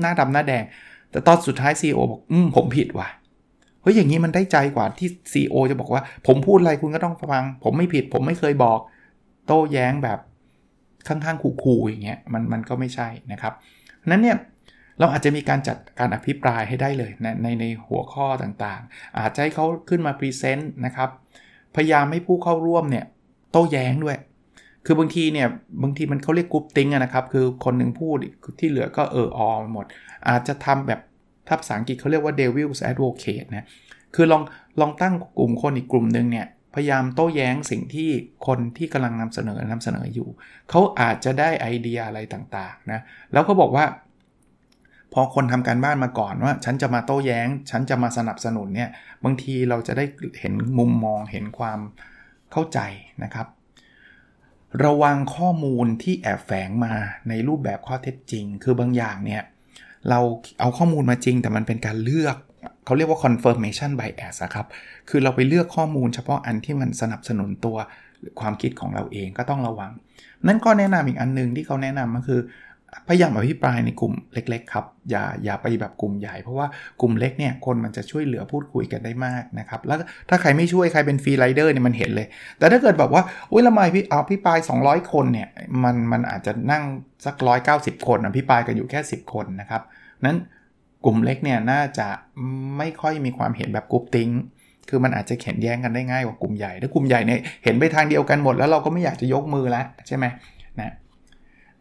[0.00, 0.64] หน้าดำหน้าแดง
[1.10, 3.08] แต่ตอนสุดท้าย CEO บอกอืมผมผิดว่ะ
[3.82, 8.78] เฮ้ยอย่างนี้มันได้ใจกว่าที่ CEO จะบอกว่า ผมพูดอะไรคุณก็ต้องฟัง ผมไม่ผิด ผมไม่เคยบอก
[9.46, 10.18] โต้แย้งแบบ
[11.08, 13.52] ข้างๆขู่ๆอย่างเงี้ยมันมันก็ไม่ใช่นะครับ
[14.10, 14.36] นั้นเนี่ย
[15.00, 21.10] เราอาจจะมีการจัดการอภิปรายให้ได้เลยนะในในหัวข้อต่างๆ อาจจะให้เขาขึ้นมาพรีเซนต์นะครับ
[21.76, 23.04] พยายามให้ผู้เข้าร่วมเนี่ย
[23.52, 24.16] โต้แย้งด้วย
[24.86, 25.48] คือบางทีเนี่ย
[25.82, 28.16] บางทีมันเขาเรียก groupthink นะครับ คือคนหนึ่งพูด
[28.60, 29.86] ที่เหลือก็เออออหมด
[30.28, 31.00] อาจจะทำแบบศัพ
[31.48, 33.66] ท์ภาษาอังกฤษเขาเรียกว่า devil's advocate นะ
[34.14, 34.42] คือลอง
[34.80, 36.46] ลองตั้งกลุ่มคนอีกกลุ่มหนึ่งเนี่ย
[36.78, 38.10] พยายามโต้แย้งสิ่งที่
[38.46, 40.28] คนที่กำลังนำเสนอนำเสนออยู่
[40.70, 43.00] เขาอาจจะได้ไอเดียอะไรต่างๆนะ
[43.32, 43.84] แล้วก็บอกว่า
[45.12, 48.90] พอคนทำการบ้านมาก่อนว่า ฉันจะมาโต้แย้ง ฉันจะมาสนับสนุนเนี่ย
[49.24, 50.04] บางทีเราจะได้
[50.40, 51.80] เห็นมุมมองเห็นความ
[52.52, 52.78] เข้าใจ
[53.22, 53.46] นะครับ
[54.84, 56.94] ระวังข้อมูลที่แอบแฝงมา
[57.28, 59.42] ในรูปแบบข้อเท็จจริง คือบางอย่างเนี่ย
[60.08, 60.20] เรา
[60.60, 62.36] เอาข้อมูลมาจริงแต่มันเป็นการเลือก
[62.88, 64.66] เขาเรียกว่า confirmation bias ครับ
[65.08, 67.76] คือเราไปเลือกข้อมูลเฉพาะอันที่มันสนับสนุนตัว
[68.40, 69.90] ความคิดของเราเองก็ต้องระวัง
[70.46, 72.40] นั่นก็แนะนำอีกอันนึงที่เขาแนะนำก็คือ
[73.08, 76.66] พยายามอภิปรายในกลุ่มเล็กๆครับ อย่าอย่าไปแบบกลุ่มใหญ่ เพราะว่า
[77.00, 82.26] กลุ่มเล็กเนี่ยคนมันจะช่วยเหลือพูดคุยกันได้มากนะครับ แล้วถ้าใครไม่ช่วยใครเป็น free rider เนี่ยมันเห็นเลย
[82.58, 85.48] แต่ถ้าเกิดแบบว่าอุ้ยละไมพี่เอาอภิปราย 200 คนเนี่ย
[85.84, 86.84] มันมันอาจจะนั่ง
[87.26, 87.34] สัก
[87.72, 89.82] 190 คนอภิปรายกันอยู่แค่ 10 คนนะครับ
[90.26, 90.38] นั้น
[91.04, 92.08] กลุ่มเล็กเนี่ยน่าจะ
[92.78, 94.30] ไม่ค่อยมีความเห็นแบบ groupthink
[94.88, 100.24] คือมันอาจจะเห็นแย้งกันได้ง่ายกว่ากลุ่มใหญ่ถ้ากลุ่มใหญ่เนี่ยเห็นไปทางเดียวกันหมดแล้วเราก็ไม่อยากจะยกมือแล้วใช่ไหม
[100.80, 100.92] นะ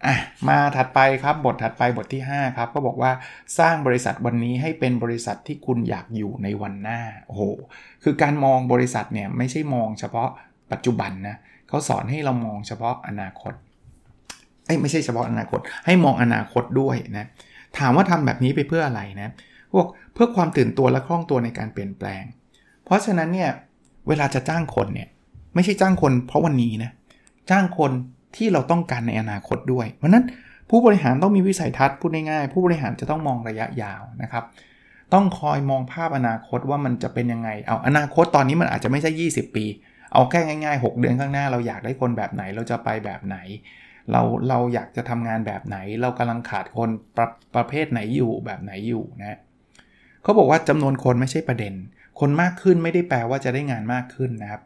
[0.06, 0.16] อะ
[0.48, 3.12] มาถัดไปครับบทถัดไปบทที่ 5 ครับก็บอกว่า
[3.60, 7.44] สร้างบริษัทวันนี้ให้เป็นบริษัทที่คุณอยากอยู่ในวันหน้าโอ้โห
[8.04, 10.30] คือการมองบริษัทเนี่ยไม่ใช่มองเฉพาะ
[10.72, 11.36] ปัจจุบันนะ
[11.68, 13.54] เขาสอนให้เรามองเฉพาะอนาคต
[14.65, 17.28] เอ้ไม่ใช่เฉพาะอนาคต ให้มองอนาคตด้วยนะ
[17.77, 19.30] ถามว่าทำแบบนี้ไปเพื่ออะไรนะ
[19.73, 22.23] พวกเพื่อความตื่นตัวและคล่องตัวในการเปลี่ยนแปลง
[22.86, 23.49] เพราะฉะนั้นเนี่ย
[24.08, 25.08] เวลาจะจ้างคนเนี่ย
[25.56, 26.91] ไม่ใช่จ้างคนเพราะวันนี้นะ
[27.49, 27.91] จ้างคน
[28.36, 30.23] ที่เราต้องการในอนาคตด้วย เพราะนั้น
[30.69, 34.43] ผู้บริหารต้องมีวิสัยทัศน์พูดง่ายๆผู้บริหารจะต้องมองระยะยาวนะครับ
[35.13, 39.65] ต้องคอยมองภาพอนาคตว่ามันจะเป็นยังไง เอาอนาคตตอนนี้มันอาจจะไม่ใช่ 20 ปี
[40.13, 43.38] เอาแค่ง่าย ๆ 6 เดือนข้างหน้าเราอยากได้คนแบบไหนเราจะไปแบบไหน
[44.12, 49.38] เราเราอยากจะทำงานแบบไหน เรากำลังขาดคนประประเภทไหนอยู่แบบไหนอยู่นะ
[50.24, 51.74] เขาบอกว่าจำนวนคนไม่ใช่ประเด็น
[52.20, 54.62] คนมากขึ้นไม่ได้แปลว่าจะได้งานมากขึ้นนะครับ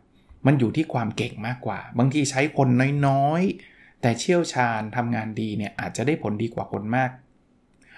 [0.45, 2.69] มันอยู่ที่ความเก่งมากกว่า บางทีใช้คน
[3.07, 7.09] น้อยๆ แต่เชี่ยวชาญทำงานดีเนี่ยอาจจะได้ผลดีกว่าคนมาก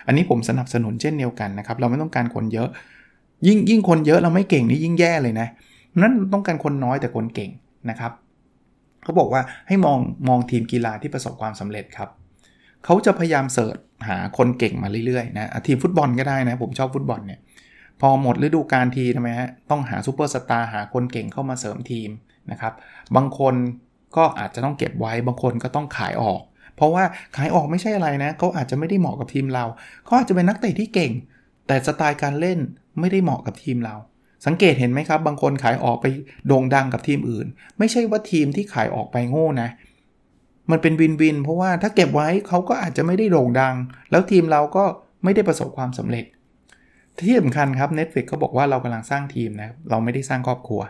[0.06, 2.69] อันนี้ผมสนับสนุนเช่นเดียวกันนะครับ เราไม่ต้องการคนเยอะ
[3.47, 5.47] ยิ่งยิ่งคนเยอะเราไม่เก่งนี่ยิ่งแย่เลยนะ
[6.01, 7.51] นั้นต้องการคนน้อยแต่คนเก่ง
[7.89, 8.12] นะครับ
[9.03, 12.09] เขาบอกว่าให้มองมองทีมกีฬาที่ประสบความสำเร็จครับ
[12.85, 17.39] เขาจะพยายามเสิร์ชหาคนเก่งมาเรื่อยๆนะทีมฟุตบอลก็ได้นะ ผมชอบฟุตบอลเนี่ย
[18.01, 22.09] พอหมดฤดูกาลทีมทำไมฮะต้องหาซูเปอร์สตาร์หาคนเก่งเข้ามาเสริมทีม
[22.51, 22.73] นะครับ
[23.15, 23.55] บางคน
[24.17, 26.41] ก็อาจจะต้องเก็บไว้บางคนก็ต้องขายออก
[26.75, 27.03] เพราะว่า
[27.35, 29.65] ขายออกไม่ใช่อะไรนะเขาอาจจะไม่ได้เหมาะกับทีมเรา
[30.05, 31.11] เขาอาจจะเป็นนักเตะที่เก่ง
[31.67, 32.59] แต่สไตล์การเล่น
[32.99, 33.95] ไม่ได้เหมาะกับทีมเรา
[34.45, 36.06] สังเกตเห็นไหมครับ บางคนขายออกไป
[36.47, 39.69] โด่งดังกับทีมอื่น ไม่ใช่ว่าทีมที่ขายออกไปโง่นะ
[40.71, 43.75] มันเป็น win-win เพราะว่าถ้าเก็บไว้เขาก็อาจจะไม่ได้โด่งดัง
[44.12, 44.84] แล้วทีมเราก็
[45.23, 46.25] ไม่ได้ประสบความสำเร็จ
[47.27, 50.82] ที่สำคัญครับ Netflix เขาบอกว่าเรากำลังสร้างทีมนะ เราไม่ได้สร้างครอบครัว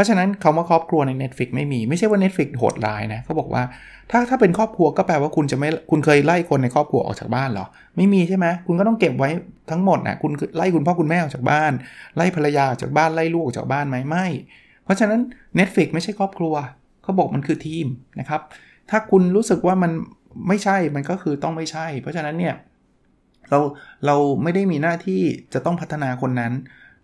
[0.00, 3.62] ราะฉะนั้นคาว่าครอบครัวใน Netflix ไม่มี ไม่ใช่ว่า Netflix โหดร้ายนะเขาบอกว่า
[4.10, 9.30] ถ้าถ้าเป็นครอบครัวก็แปลว่าคุณจะไม่คุณเคยไล่คนในครอบครัวออกจากบ้านหรอ ไม่มีใช่ไหมคุณก็ต้องเก็บไว้
[9.70, 11.72] ทั้งหมดนะคุณไล่คุณพ่อคุณแม่ออกจากบ้าน
[12.16, 14.26] ไล่ภรรยาออกจากบ้านไล่ลูกออกจากบ้านไหมไม่
[14.84, 15.20] เพราะฉะนั้น
[15.58, 16.54] Netflix ไม่ใช่ครอบครัว
[17.02, 17.86] เขาบอกมันคือทีม
[18.20, 18.40] นะครับ
[18.90, 19.92] ถ้าคุณรู้สึกว่ามัน
[20.48, 22.54] ไม่ใช่มันก็คือต้องไม่ใช่ เพราะฉะนั้นเนี่ย
[23.50, 23.58] เรา
[24.06, 25.22] เราไม่ได้มีหน้าที่
[25.54, 26.52] จะต้องพัฒนาคนนั้น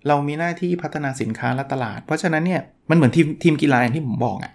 [0.09, 4.53] เรามีหน้าที่พัฒนาสินค้าและตลาด เพราะฉะนั้นเนี่ยมันเหมือนทีมทีมกีฬาอย่างที่ผมบอกอะ่ะ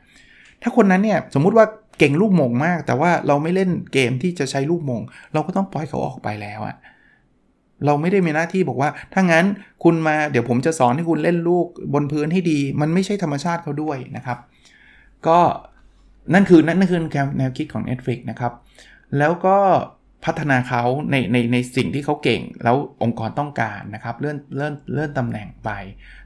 [0.61, 1.65] ถ้าคนนั้นเนี่ยสมมุติว่า
[1.99, 5.01] เก่งลูกมงมาก แต่ว่าเราไม่เล่นเกมที่จะใช้ลูกมง
[5.33, 6.75] เราก็ต้องปล่อยเขาออกไปแล้วอะ่ะ
[7.85, 9.45] เราไม่ได้มีหน้าที่บอกว่า ถ้างั้น
[9.83, 14.37] คุณมาเดี๋ยวผมจะสอนให้คุณเล่นลูกบนพื้นให้ดี มันไม่ใช่ธรรมชาติเขาด้วยนะครับ
[15.27, 15.39] ก็
[16.33, 16.99] นั่นคือนั่นคือ
[17.37, 18.53] แนวคิดของ Netflix นะครับ
[19.17, 19.57] แล้วก็
[20.25, 25.69] พัฒนาเขาในในในสิ่งที่เขาเก่ง แล้วองค์กรต้องการนะครับเลื่อนเลื่อนเลื่อนตำแหน่งไป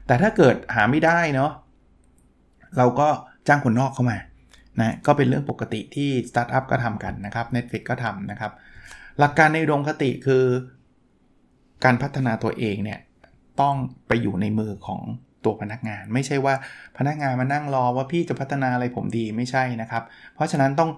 [0.06, 1.52] แต่ถ้าเกิดหาไม่ได้เนาะ
[2.76, 3.08] เราก็
[3.48, 4.18] จ้างคนนอกเข้ามา
[4.80, 8.52] นะก็เป็นเรื่องปกติที่สตาร์ทอัพก็ทำกันนะครับ Netflix ก็ทำนะครับ
[9.18, 10.44] หลักการในดวงคติคือ
[11.84, 13.00] การพัฒนาตัวเองเนี่ย
[13.60, 13.74] ต้อง
[14.08, 15.02] ไปอยู่ในมือของ
[15.44, 16.54] ตัวพนักงาน ไม่ใช่ว่า
[16.98, 20.02] พนักงานมานั่งรอว่าพี่จะพัฒนาอะไรผมดีไม่ใช่นะครับ
[20.34, 20.90] เพราะฉะนั้นต้อง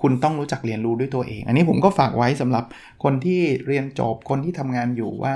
[0.00, 2.64] คุณต้องรู้จักเรียนรู้ด้วยตัวเอง อันนี้ผมก็ฝากไว้สำหรับ
[3.04, 5.34] คนที่เรียนจบคนที่ทำงานอยู่ว่า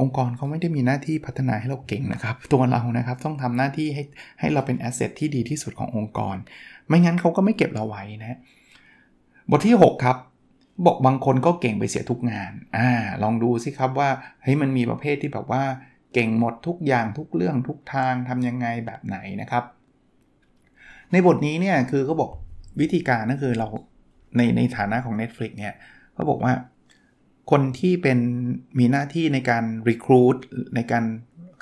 [0.00, 4.02] องค์กรเขาไม่ได้มีหน้าที่พัฒนาให้เราเก่งนะครับ ตัวเรานะครับต้องทำหน้าที่ให้
[4.40, 6.36] ให้เราเป็นแอสเซทที่ดีที่สุดขององค์กร
[6.88, 8.38] ไม่งั้นเขาก็ไม่เก็บเราไว้นะ
[9.50, 10.16] บทที่ 6 ครับ
[10.86, 12.88] บอกบางคนก็เก่งไปเสียทุกงานอ่า
[13.22, 14.10] ลองดูสิครับว่า
[14.42, 15.64] เฮ้ยมันมีประเภทที่แบบว่า
[16.14, 19.64] เก่งหมดทุกอย่างทุกเรื่องทุกทางทำยังไงแบบไหนนะครับ
[21.12, 22.30] ในบทนี้เนี่ยคือเขาบอก
[22.80, 23.68] วิธีการก็คือเรา
[24.36, 25.74] ในในฐานะของ Netflix เนี่ย
[26.14, 26.54] เขาบอกว่า
[27.50, 28.18] คนที่เป็น
[28.78, 30.38] มีหน้าที่ในการ recruit
[30.74, 31.04] ในการ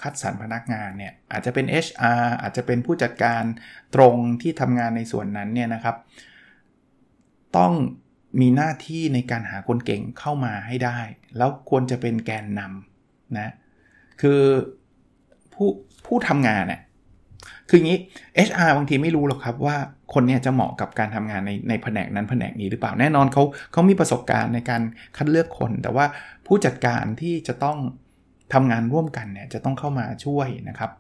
[0.03, 3.43] คัดสรรพนักงานเนี่ยอาจจะเป็น HR อาจจะเป็นผู้จัดการ
[3.95, 5.97] ตรงที่ทำงานในส่วนนั้นเนี่ยนะครับ
[7.57, 7.73] ต้อง
[8.41, 10.99] มีหน้าที่ในการหาคนเก่งเข้ามาให้ได้
[11.37, 13.49] แล้วควรจะเป็นแกนนำนะ
[14.21, 14.41] คือ
[15.55, 15.69] ผู้
[16.07, 16.81] ผู้ทำงานเนี่ย
[17.69, 17.99] คืออย่างนี้
[18.49, 19.77] HR บางทีไม่รู้หรอกครับว่า
[20.15, 24.83] คนเนี้จะเหมาะกับการทำงานในในแผนกนั้นแผนกนี้หรือเปล่าแน่นอนเขาเขามีประสบการณ์ในการ
[25.17, 26.07] คัดเลือกคน แต่ว่า
[26.47, 27.79] ผู้จัดการที่จะต้อง
[28.53, 30.91] ทำงานร่วมกันเนี่ยจะต้องเข้ามาช่วยนะครับ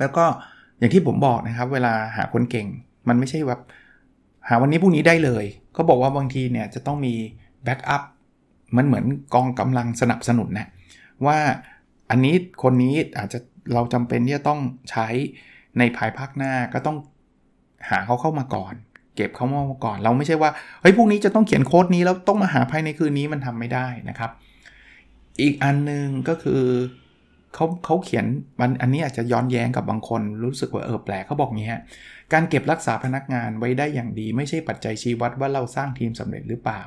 [0.00, 0.24] แล้วก็
[0.78, 2.66] อย่างที่ผมบอกนะครับ เวลาหาคนเก่ง
[3.08, 3.60] มันไม่ใช่แบบ
[4.48, 7.14] หาวันนี้พรุ่งนี้ได้เลยเขาบอกว่าบางทีเนี่ยจะต้องมี
[7.64, 8.02] แบ็กอัพ
[8.76, 9.04] มันเหมือน
[9.34, 10.68] กองกำลังสนับสนุนนะ
[11.26, 11.38] ว่า
[12.10, 13.38] อันนี้คนนี้อาจจะ
[13.74, 15.08] เราจำเป็นที่จะต้องใช้
[15.78, 16.96] ในภายภาคหน้าก็ต้อง
[17.90, 18.74] หาเขาเข้ามาก่อน
[19.16, 24.30] เก็บเขามาก่อน เราไม่ใช่ว่าเฮ้ยพรุ่งนี้จะต้องเขียนโค้ดนี้แล้วต้องมาหาภายในคืนนี้มันทำไม่ได้นะครับ
[25.42, 26.62] อีกอันนึงก็คือ
[27.54, 28.26] เขาเขาเขียน
[28.60, 31.82] มันอันนี้อาจจะย้อนแย้งกับบางคนรู้สึกว่าเออแปลกเขาบอกงี้ฮะ
[32.32, 36.82] การเก็บรักษาพนักงานไว้ได้อย่างดี ไม่ใช่ปัจจัยชี้วัดว่าเราสร้างทีมสำเร็จหรือเปล่า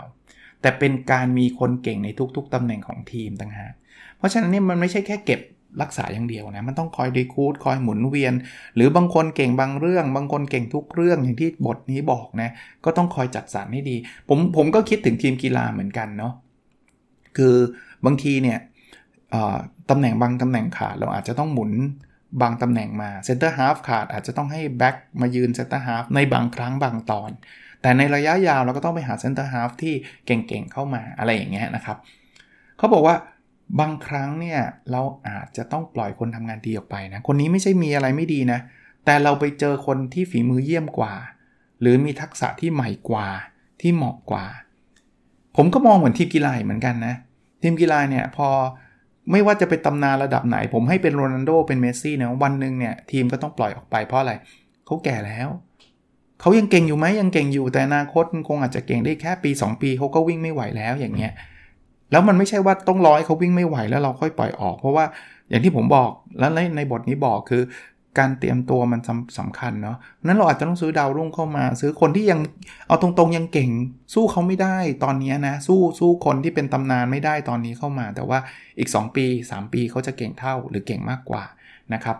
[0.61, 3.73] แต่เป็นการมีคนเก่งในทุกๆตำแหน่งของทีมต่างหาก
[4.17, 5.39] เพราะฉะนั้นนี่มันไม่ใช่แค่เก็บ
[5.81, 8.33] รักษาอย่างเดียวนะ มันต้องคอยดีคูดคอยหมุนเวียน
[8.75, 12.49] หรือบางคนเก่งบางเรื่อง บางคนเก่งทุกเรื่องอย่างที่บทนี้บอกนะ
[12.85, 13.95] ก็ต้องคอยจัดสรรให้ดี
[14.29, 16.33] ผมผมก็คิดถึงทีมกีฬาเหมือนกันเนาะ
[17.37, 17.55] คือ
[18.05, 18.59] บางทีเนี่ย
[19.89, 21.71] ตำแหน่งบางตำแหน่งขาดเราอาจจะต้องหมุน
[22.41, 27.31] บางตำแหน่งมาเซนเตอร์ฮาฟขาดอาจจะต้องให้แบ็กมายืนเซนเตอร์ฮาฟในบางครั้งบางตอน
[27.81, 29.93] แต่ในระยะยาวเราก็ต้องไปหาเซนเตอร์ฮาฟที่
[30.25, 31.97] เก่งๆเข้ามาอะไรอย่างเงี้ยนะครับ
[32.77, 33.15] เขาบอกว่า
[33.79, 34.59] บางครั้งเนี่ย
[34.91, 38.59] เราอาจจะต้องปล่อยคนทำงานดีออกไปนะ คนนี้ไม่ใช่มีอะไรไม่ดีนะ
[39.05, 41.13] แต่เราไปเจอคนที่ฝีมือเยี่ยมกว่า
[41.81, 43.27] หรือมีทักษะที่ใหม่กว่า
[43.81, 44.45] ที่เหมาะกว่า
[45.57, 47.15] ผมก็มองเหมือนทีมกีฬาเหมือนกันนะ
[47.61, 48.47] ทีมกีฬาเนี่ยพอ
[49.31, 54.33] ไม่ว่าจะเป็นตำนานระดับไหน ผมให้เป็นโรนัลโดเป็นเมสซี่นะวันหนึ่งเนี่ยทีมก็ต้องปล่อยออกไปเพราะอะไร
[54.85, 55.49] เขาแก่แล้ว
[56.41, 61.33] เขายังเก่งอยู่ไหมยังเก่งอยู่แต่อนาคตคงอาจจะเก่งได้แค่ปี 2 ปีเขาก็วิ่งไม่ไหวแล้วอย่างเงี้ย
[62.11, 65.05] แล้วมันไม่ใช่ว่าต้องรอให้เขาวิ่งไม่ไหวแล้วเราค่อยปล่อยออก เพราะว่า
[65.49, 67.63] อย่างที่ผมบอกแล้วในในบทนี้บอกคือ
[68.21, 72.39] การเตรียมตัวมันสำสำคัญเนาะนั้นเราอาจจะต้องซื้อดาวรุ่งเข้ามา ซื้อคนที่ยัง
[72.87, 73.69] เอาตรงๆยังเก่ง
[74.13, 78.39] สู้เขาไม่ได้ตอนนี้นะ สู้สู้คนที่เป็นตำนานไม่ได้ตอนนี้เข้ามา แต่ว่า
[78.79, 81.43] อีก 2 ปี 3 ปีเขาจะเก่งเท่าหรือเก่งมากกว่า
[81.93, 82.17] นะครับ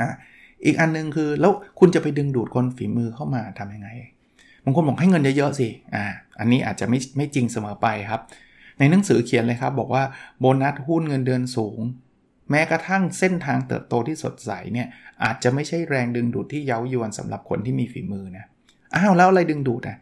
[0.00, 0.08] อะ
[0.64, 3.88] อีกอันนึงคือแล้วคุณจะไปดึงดูดคนฝีมือเข้ามาทํำยังไง
[4.64, 6.04] บางคนบอกให้เงินเยอะๆสิอ่า
[6.38, 8.20] อันนี้อาจจะไม่ไม่จริงเสมอไปครับ
[8.78, 10.04] ในหนังสือเขียนเลยครับบอกว่า
[10.40, 11.80] โบนัสหุ้นเงินเดือนสูง
[12.50, 14.88] แม้กระทั่งเส้นทางเติบโตที่สดใสเนี่ย
[15.24, 18.44] อาจจะไม่ใช่แรงดึงดูดที่เย้ายวนสำหรับคนที่มีฝีมือนะ
[18.96, 19.98] อ้าวแล้วอะไรดึงดูดอะ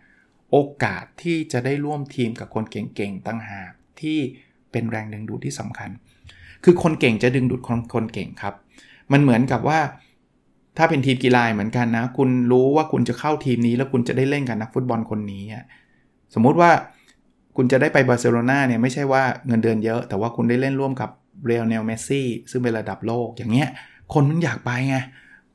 [0.52, 4.18] โอกาสที่จะได้ร่วมทีมกับคนเก่งๆตั้งหากที่
[4.72, 5.90] เป็นแรงดึงดูดที่สำคัญ
[6.64, 8.54] คือคนเก่งจะดึงดูดคนคนเก่งครับ
[9.12, 9.80] มันเหมือนกับว่า
[10.76, 15.44] ถ้าเป็นทีมกีฬาเหมือนกันนะ คุณรู้ว่าคุณจะเข้าทีมนี้ แล้วคุณจะได้เล่นกับนักฟุตบอลคนนี้
[16.34, 16.70] สมมุติว่า
[17.56, 21.10] คุณจะได้ไปบาร์เซโลนาเนี่ยไม่ใช่ว่าเงินเดือนเยอะ แต่ว่าคุณได้เล่นร่วมกับ
[21.46, 23.68] ลีโอเนลเมสซี่ซึ่งเป็นระดับโลกอย่างเงี้ย
[24.12, 24.96] คนมันอยากไปไง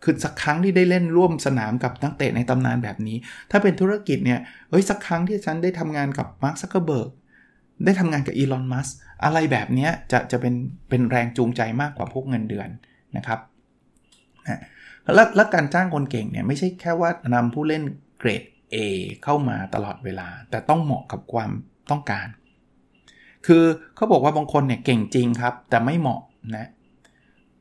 [0.04, 3.18] คือสักครั้งที่ได้เล่นร่วมสนามกับนักเตะในตำนานแบบนี้
[3.52, 7.10] ถ้าเป็นธุรกิจเนี่ยเฮ้ยสักครั้งที่ฉันได้ทำงานกับมาร์คซักเกอร์เบิร์ก
[7.86, 8.88] ได้ทำงานกับอีลอนมัสก์
[9.24, 10.54] อะไรแบบนี้จะจะเป็น
[10.90, 12.70] เป็นแรงจูงใจมากกว่าพวกเงินเดือน
[13.18, 13.40] นะครับ
[14.48, 14.60] นะ
[15.16, 17.84] แล้วแล้วการจ้างคนเก่งเนี่ยไม่ใช่แค่ว่านำผู้เล่น
[18.20, 18.78] เกรด A
[19.24, 21.52] เข้ามาตลอดเวลา แต่ต้องเหมาะกับความ
[21.91, 22.28] ต้องการ
[23.45, 23.63] คือ
[23.95, 26.21] เขาบอกว่าบางคนเนี่ยเก่งจริงครับ แต่ไม่เหมาะ
[26.56, 26.69] นะ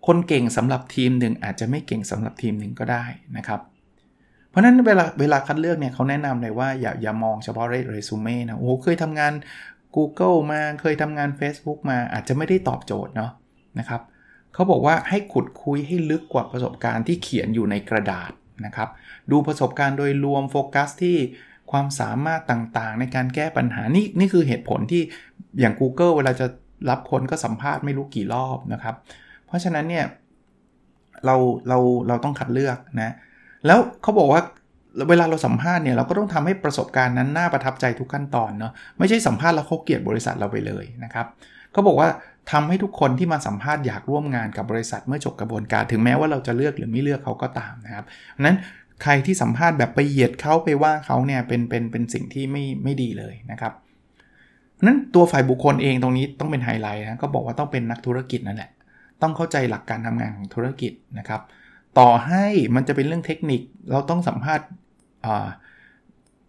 [0.06, 3.04] คนเก่งสำหรับทีมหนึ่งอาจจะไม่เก่งสำหรับทีมหนึ่งก็ได้
[3.36, 3.60] นะครับ
[4.50, 9.32] เพราะนั้นเวลาเวลาคัดเลือกเนี่ยเขาแนะนำเลยว่าอย่าอย่ามองเฉพาะเรซูเม่นะโอ้เคยทำงาน
[9.96, 13.30] Google มาเคยทำงาน Facebook มาอาจจะไม่ได้ตอบโจทย์เนาะ
[13.78, 14.00] นะครับ
[14.54, 18.30] เขาบอกว่าให้ขุดคุยให้ลึกกว่าประสบการณ์ที่เขียนอยู่ในกระดาษ
[18.66, 18.88] นะครับ
[19.30, 21.16] ดูประสบการณ์โดยรวมโฟกัสที่
[21.70, 25.02] ความสามารถต่างๆ ในการแก้ปัญหานี่นี่คือเหตุผลที่
[25.60, 26.46] อย่าง Google เวลาจะ
[26.90, 28.94] รับคนก็สัมภาษณ์ไม่รู้กี่รอบนะครับ
[29.46, 30.04] เพราะฉะนั้นเนี่ย
[31.26, 31.36] เรา
[31.68, 33.14] เราเราต้องคัดเลือกนะ
[33.66, 34.42] แล้วเขาบอกว่า
[35.08, 41.26] เวลาเราสัมภาษณ์เนี่ยเราก็ต้องทำให้ประสบการณ์นั้นน่าประทับใจทุกขั้นตอนเนาะไม่ใช่สัมภาษณ์แล้วเขาเกลียดบริษัทเราไปเลยนะครับ
[41.72, 42.08] เขาบอกว่า
[42.52, 48.04] ทำให้ทุกคนที่มาสัมภาษณ์อยากร่วมงานกับบริษัทเมื่อจบกระบวนการ ถึงแม้ว่าเราจะเลือกหรือไม่เลือกเขาก็ตามนะครับ
[48.40, 48.56] นั้น
[49.02, 53.72] ใครที่สัมภาษณ์แบบไปเหยียดเขาไปว่าเขาเนี่ยเป็นเป็นเป็นสิ่งที่ไม่ไม่ดีเลยนะครับ
[54.86, 58.70] นั้นตัวฝ่ายบุคคลเองตรงนี้ต้องเป็นไฮไลท์นะก็บอกว่าต้องเป็นนักธุรกิจนั่นแหละ
[59.22, 61.40] ต้องเข้าใจหลักการทำงานของธุรกิจนะครับ
[61.98, 64.66] ต่อให้มันจะเป็นเรื่องเทคนิคเราต้องสัมภาษณ์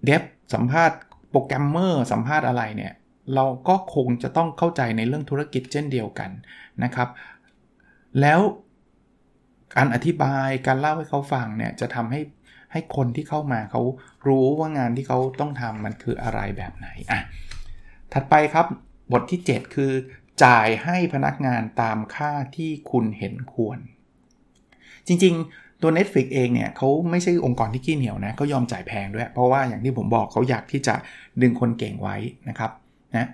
[0.05, 0.97] เดฟสัมภาษณ์
[1.29, 2.93] โปรแกรมเมอร์สัมภาษณ์อะไรเนี่ย
[3.36, 6.29] เราก็คงจะต้องเข้าใจในเรื่องธุรกิจเช่นเดียวกัน
[6.84, 7.10] นะครับ
[8.21, 8.39] แล้ว
[9.75, 12.21] การอธิบายการเล่าให้เขาฟังเนี่ยจะทำให้
[12.71, 13.82] ให้คนที่เข้ามาเขา
[14.28, 17.21] รู้ว่างานที่เขาต้องทำมันคืออะไรแบบไหนอะ
[18.13, 18.65] ถัดไปครับ
[19.12, 19.91] บทที่ 7 คือ
[20.43, 23.80] จ่ายให้พนักงานตามค่าที่คุณเห็นควร
[25.08, 30.95] จริงๆ ตัว Netflix เองเนี่ยเขาไม่ใช่องค์กรที่ขี้เหนียวนะเขายอมจ่ายแพงด้วย เพราะว่าอย่างที่ผมบอกเขาอยากที่จะ
[31.41, 32.15] ดึงคนเก่งไว้
[32.49, 32.71] นะครับ
[33.15, 33.28] นะ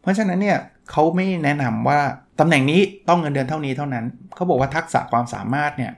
[0.00, 0.58] เพราะฉะนั้นเนี่ย
[0.90, 2.00] เขาไม่แนะนำว่า
[2.40, 5.92] ตำแหน่งนี้ต้องเงินเดือนเท่านี้เท่านั้น เขาบอกว่าทักษะความสามารถเนี่ย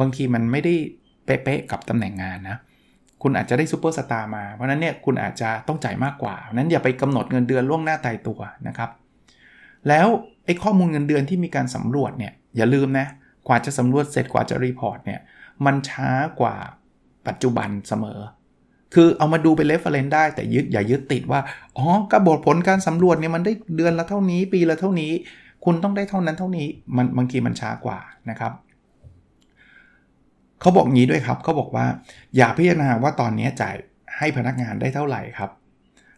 [0.00, 0.74] บางทีมันไม่ได้
[1.24, 2.56] เป๊ะๆกับตำแหน่งงานนะ
[3.22, 8.90] คุณอาจจะได้ซูเปอร์สตาร์มา เพราะนั้นเนี่ยคุณอาจจะต้องจ่ายมากกว่า นั้นอย่าไปกำหนดเงินเดือนล่วงหน้าตายตัวนะครับ
[9.88, 10.08] แล้ว
[10.44, 13.06] ไอ้ข้อมูลเงินเดือนที่มีการสำรวจเนี่ยอย่าลืมนะ
[13.48, 15.20] กว่าจะสำรวจเสร็จกว่าจะ report เนี่ย
[15.66, 16.56] มันช้ากว่า
[17.26, 18.20] ปัจจุบันเสมอ
[18.94, 21.40] คือเอามาดูเป็น reference ได้แต่ยึดอย่ายึดติดว่า
[21.76, 25.12] อ๋อกระบวนผลการสำรวจเนี่ยมันได้เดือนละเท่านี้ ปีละเท่านี้
[25.64, 27.98] คุณต้องได้เท่านั้นเท่านี้มันบางทีมันช้ากว่า
[28.30, 28.52] นะครับ
[30.60, 31.86] เขาบอกงี้ด้วยครับเขาบอกว่า
[32.36, 33.74] อย่าพิจารณาว่าตอนนี้จ่าย
[34.18, 35.50] ให้พนักงานได้เท่าไหร่ครับ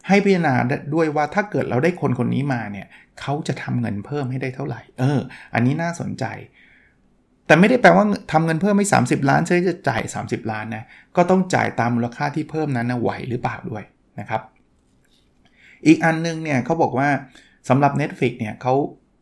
[0.07, 0.53] ให้พิจารณา
[0.93, 2.87] ด้วยว่าถ้าเกิดเราได้คนคนนี้มาเนี่ย
[3.21, 5.19] เขาจะทำเงินเพิ่มให้ได้เท่าไหร่ เออ
[5.53, 6.25] อันนี้น่าสนใจ
[7.51, 10.83] แต่ไม่ได้แปลว่าทำเงินเพิ่มไม่ 30 ล้านใช่จะจ่าย 30 ล้านนะ
[11.15, 13.83] ก็ต้องจ่ายตามมูลค่าที่เพิ่มนั้นนะไหวหรือเปล่าด้วย
[14.19, 14.41] นะครับ
[15.85, 17.09] อีกอันนึงเนี่ยเขาบอกว่า
[17.69, 18.73] สำหรับ Netflix เนี่ยเขา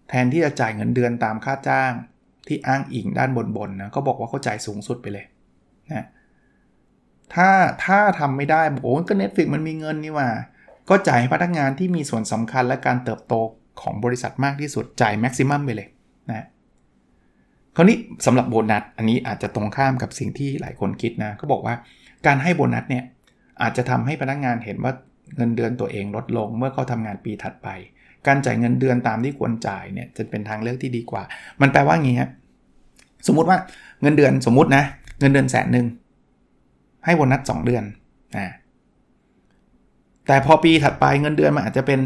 [0.10, 1.92] แทนที่จะจ่ายเงินเดือนตามค่าจ้าง
[2.48, 5.26] ที่อ้างอิงด้านบนๆนะเขาบอกว่าเขาจ่ายสูงสุดไปเลย
[5.92, 6.06] นะ
[7.34, 7.50] ถ้า
[7.86, 10.28] ถ้าทำไม่ได้โอ้ก็ Netflix มันมีเงินนี่ว่า
[10.89, 13.34] ก็จ่ายให้พนักงานที่มีส่วนสำคัญและการเติบโต
[13.82, 15.88] ของบริษัทมากที่สุดจ่ายแม็กซิมัมไปเลย
[16.32, 16.46] นะ
[17.76, 21.76] คราวนี้สำหรับโบนัสอันนี้อาจจะตรงข้ามกับสิ่งที่หลายคนคิดนะเขาบอกว่า
[22.26, 23.04] การให้โบนัสเนี่ย
[23.62, 24.94] อาจจะทำให้พนักงานเห็นว่า
[25.38, 27.68] เงินเดือนตัวเองลดลงเมื่อเขาทำงานปีถัดไป
[28.28, 31.24] การจ่ายเงินเดือนตามที่ควรจ่ายเนี่ยจะเป็นทางเลือกที่ดีกว่า
[31.62, 32.30] มันแปลว่างี้ฮะ
[33.28, 33.58] สมมุติว่า
[34.02, 34.84] เงินเดือนสมมุตินะ
[35.20, 35.86] เงินเดือนแสนหนึ่ง
[37.06, 37.84] ให้โบนัส2เดือน
[38.38, 38.48] นะ
[40.28, 42.00] แต่พอปีถัดไปเงินเดือนมันอาจจะเป็น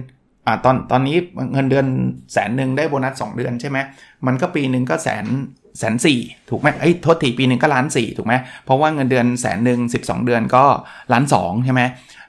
[0.48, 1.18] อ่าตอนตอนนี้
[1.54, 1.86] เงินเดือน
[2.34, 3.78] แสนหนึ่งได้โบนัส2เดือนใช่ไหม
[4.26, 5.26] มันก็ปีหนึ่งก็แสน
[5.80, 8.34] แสนสี่ถูกไหมไอ้โทษทีปีหนึ่งก็ล้านสี่ถูกไหม
[8.66, 10.66] เพราะว่าเงินเดือนแสนหนึ่งสิบสองเดือนก็
[11.14, 11.82] ล้านสองใช่ไหม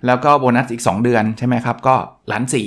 [0.06, 1.94] แล้วก็โบนัสอีก 2 เดือนใช่ไหมครับก็
[2.32, 2.66] ล้านสี่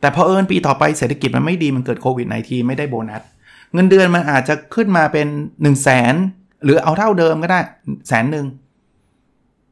[0.00, 3.22] แต่พอเอิญปีต่อไปเศรษฐกิจมันไม่ดีมันเกิดโควิด -19 ไม่ได้โบนัส
[3.74, 6.14] เงินเดือนมันอาจจะขึ้นมาเป็น1นึ่งแสน
[6.64, 7.60] หรือเอาเท่าเดิมก็ได้
[8.08, 8.46] แสนหนึ่ง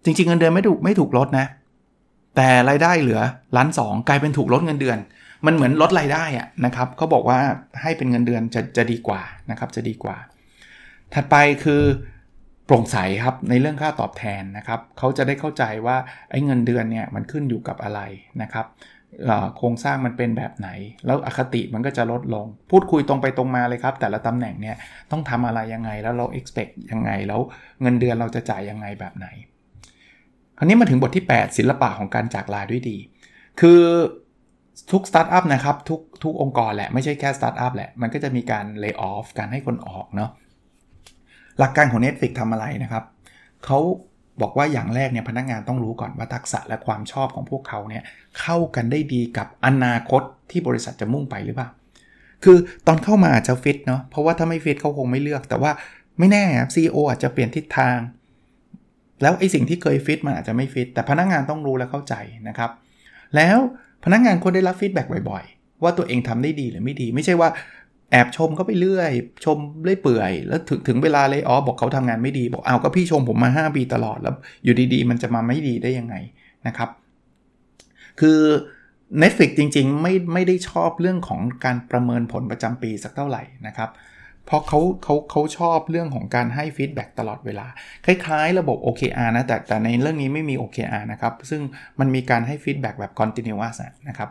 [0.04, 1.46] จริงๆ เงินเดือนไม่ถูกไม่ถูกลดนะ
[2.36, 3.20] แต่รายได้เหลือ
[3.56, 4.98] ล้านสองกลายเป็นถูกลดเงินเดือน
[5.46, 7.38] มันเหมือนลดรายได้อะนะครับเขาบอกว่า
[7.82, 10.16] ให้เป็นเงินเดือนจะจะดีกว่านะครับจะดีกว่า
[11.14, 11.82] ถัดไปคือ
[12.66, 15.96] โปร่งใสครับในเรื่องค่าตอบแทนนะครับเขาจะได้เข้าใจว่า
[16.30, 18.00] ไอ้เงินเดือนเนี่ยมันขึ้นอยู่กับอะไร
[18.42, 18.66] นะครับ
[19.56, 20.68] โครงสร้างมันเป็นแบบไหน
[21.06, 24.76] แล้วอคติมันก็จะลดลง พูดคุยตรงไปตรงมาเลยครับ แต่ละตำแหน่งเนี่ย
[25.10, 27.40] ต้องทำอะไรยังไงแล้วเรา expect ยังไง แล้ว
[27.82, 29.28] เงินเดือนเราจะจ่ายยังไงแบบไหน
[30.60, 32.96] คราวนี้มาถึงบทที่ 8 ศิลปะของการจากลาด้วยดี
[33.60, 33.80] คือ
[34.92, 40.30] ทุกสตาร์ทอัพนะครับทุกทุกองค์กรแหละ ไม่ใช่แค่สตาร์ทอัพแหละ มันก็จะมีการ layoff การให้คนออกเนาะ
[41.58, 43.04] หลักการของ Netflix ทำอะไรนะครับ
[43.64, 43.78] เขา
[44.40, 48.02] บอกว่าอย่างแรกเนี่ยพนักงานต้องรู้ก่อนว่าทักษะและความชอบของพวกเขาเนี่ย
[48.40, 51.68] เข้ากันได้ดีกับอนาคตที่บริษัทจะมุ่งไปหรือเปล่า
[52.44, 55.70] คือตอนเข้ามาอาจจะฟิตเนาะเพราะว่าถ้าไม่ฟิตเขาคงไม่เลือก แต่ว่า
[56.18, 57.96] ไม่แน่ครับซีออาจจะเปลี่ยนทิศทาง
[59.22, 62.14] แล้วไอ้สิ่งที่เคยฟิตมันอาจจะไม่ฟิตแต่พนักงานต้องรู้และเข้าใจ
[62.48, 62.70] นะครับ
[63.36, 63.58] แล้ว
[64.04, 67.48] พนักงานควรได้รับฟีดแบ็กบ่อยๆ ว่าตัวเองทำได้ดีหรือไม่ดี ไม่ใช่ว่า
[68.10, 69.10] แอบชมเขาไปเรื่อย
[69.44, 76.14] ชมเรื่อยเปื่อย แล้วถึงถึงเวลาเลยอ๋อบอกเขาทำงานไม่ดี บอกเอาก็พี่ชมผมมา 5 ปีตลอดแล้วอยู่ดีๆ มันจะมาไม่ดีได้ยังไง
[76.66, 76.88] นะครับ
[78.20, 78.40] คือ
[79.22, 83.90] Netflix จริงๆ ไม่ไม่ได้ชอบเรื่องของการประเมินผลประจำปีสักเท่าไหร่นะครับ
[84.46, 87.66] เพราะเขาเขาเขาชอบเรื่องของการให้ feedback ตลอดเวลา
[88.04, 91.62] คล้าย ๆ ระบบ OKR นะแต่แต่ในเรื่องนี้ไม่มี OKR นะครับ ซึ่ง
[92.00, 93.76] มันมีการให้ feedback แบบ continuous
[94.08, 94.30] นะครับ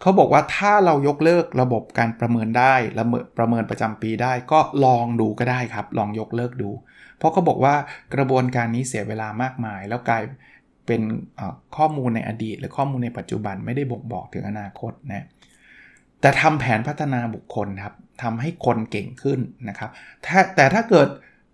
[0.00, 6.70] เขาบอกว่าถ้าเรายกเลิกระบบการประเมินได้ระเมประเมินประจำปีได้ ก็ลองดูก็ได้ครับ ลองยกเลิกดู
[7.18, 7.74] เพราะเขาบอกว่า
[8.14, 10.22] กระบวนการนี้เสียเวลามากมาย แล้วกลาย
[10.86, 11.02] เป็น
[11.76, 15.26] ข้อมูลในอดีต หรือข้อมูลในปัจจุบันไม่ได้บ่งบอกถึงอนาคตนะ
[16.20, 19.90] แต่ทำแผนพัฒนาบุคคลครับ ทำให้คนเก่งขึ้นนะครับ
[20.56, 21.08] แต่ถ้าเกิด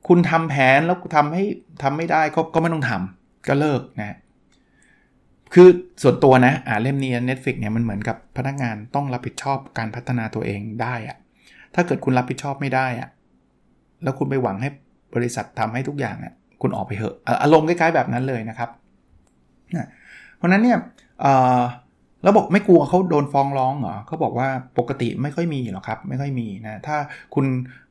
[0.09, 1.45] คุณทำแผนแล้วทำให้
[1.83, 4.17] ทำไม่ได้ก็ก็ไม่ต้องทำก็เลิกนะ
[5.55, 5.69] คือ
[6.03, 11.17] ส่วนตัวนะอ่าเล่มนี้ Netflix เนี่ยมันเหมือนกับพนักงานต้องรับผิดชอบการพัฒนาตัวเองได้อะ
[11.75, 13.09] ถ้าเกิดคุณรับผิดชอบไม่ได้อะ
[14.03, 14.71] แล้วคุณไปหวังให้
[15.15, 18.71] บริษัททำให้ทุกอย่างอะคุณออกไปเหอะอารมณ์คล้ายๆแบบนั้นเลยนะครับ
[20.37, 20.79] เพราะนั้นเนี่ย
[22.27, 26.97] แล้วบอกไม่กลัวเขาโดนฟ้องร้องเหรอเขาบอกว่าปกติไม่ค่อยมีหรอกครับ ไม่ค่อยมีนะ ถ้า
[27.35, 27.47] คุณ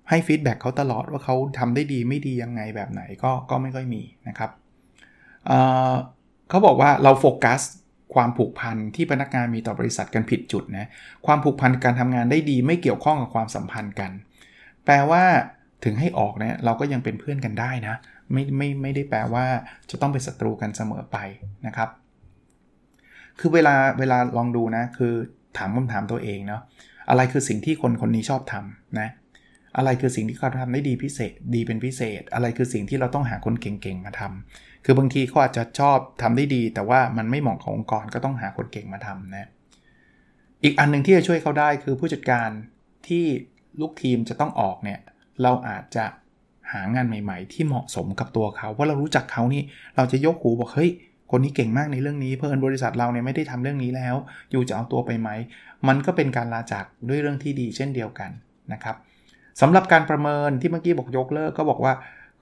[0.09, 4.49] ให้ฟีดแบ็กเขาตลอดว่าเขาทำได้ดีไม่ดียังไงแบบไหนก็ก็ไม่ค่อยมีนะครับ
[6.49, 7.61] เขาบอกว่าเราโฟกัส
[8.13, 10.87] ความผูกพันที่พนักงานมีต่อบริษัทกันผิดจุดนะ
[11.25, 14.11] ความผูกพันการทำงานได้ดีไม่เกี่ยวข้องกับความสัมพันธ์กัน
[14.85, 15.23] แปลว่า
[15.83, 17.95] ถึงให้ออกเนี่ยเราก็ยังเป็นเพื่อนกันได้นะ
[18.31, 19.45] ไม่ไม่ไม่ได้แปลว่า
[19.89, 21.17] จะต้องเป็นศัตรูกันเสมอไป
[21.67, 21.89] นะครับ
[23.39, 25.13] คือเวลาเวลาลองดูนะ คือ
[25.57, 26.61] ถามคำถามตัวเองเนาะ
[27.09, 29.09] อะไรคือสิ่งที่คนคนนี้ชอบทำนะ
[29.77, 39.49] อะไรคือสิ่งที่เขาทำได้ดีพิเศษ ดีเป็นพิเศษ อะไรคือสิ่งที่เราต้องหาคนเก่งๆมาทำคือบางทีเขาอาจจะชอบทำได้ดี แต่ว่ามันไม่เหมาะขององค์กรก็ต้องหาคนเก่งมาทำนะ
[40.63, 42.49] อีกอันหนึ่งที่จะช่วยเขาได้คือผู้จัดการ
[43.07, 43.25] ที่
[43.79, 44.99] ลูกทีมจะต้องออกเนี่ย
[45.43, 46.05] เราอาจจะ
[46.71, 49.63] หางานใหม่ ๆ ที่เหมาะสมกับตัวเขาเพราะเรารู้จักเขานี่
[49.95, 50.91] เราจะยกหูบอกเฮ้ย
[51.37, 54.15] คนนี้เก่งมากในเรื่องนี้ เพื่อนบริษัทเราเนี่ยไม่ได้ทำเรื่องนี้แล้ว
[54.51, 55.29] อยู่จะเอาตัวไปไหม
[55.87, 58.29] มันก็เป็นการลาจากด้วยเรื่องที่ดีเช่นเดียวกัน
[58.73, 58.95] นะครับ
[59.61, 61.93] สำหรับการประเมินที่เมื่อกี้บอกยกเลิกก็บอกว่า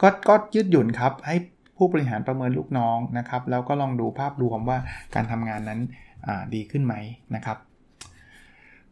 [0.01, 1.35] ก็ก็ยืดหยุ่นครับให้
[1.77, 4.77] ผู้บริหารประเมินลูกน้องนะครับ แล้วก็ลองดูภาพรวมว่า
[5.15, 5.79] การทำงานนั้น
[6.53, 6.93] ดีขึ้นไหม
[7.35, 7.57] นะครับ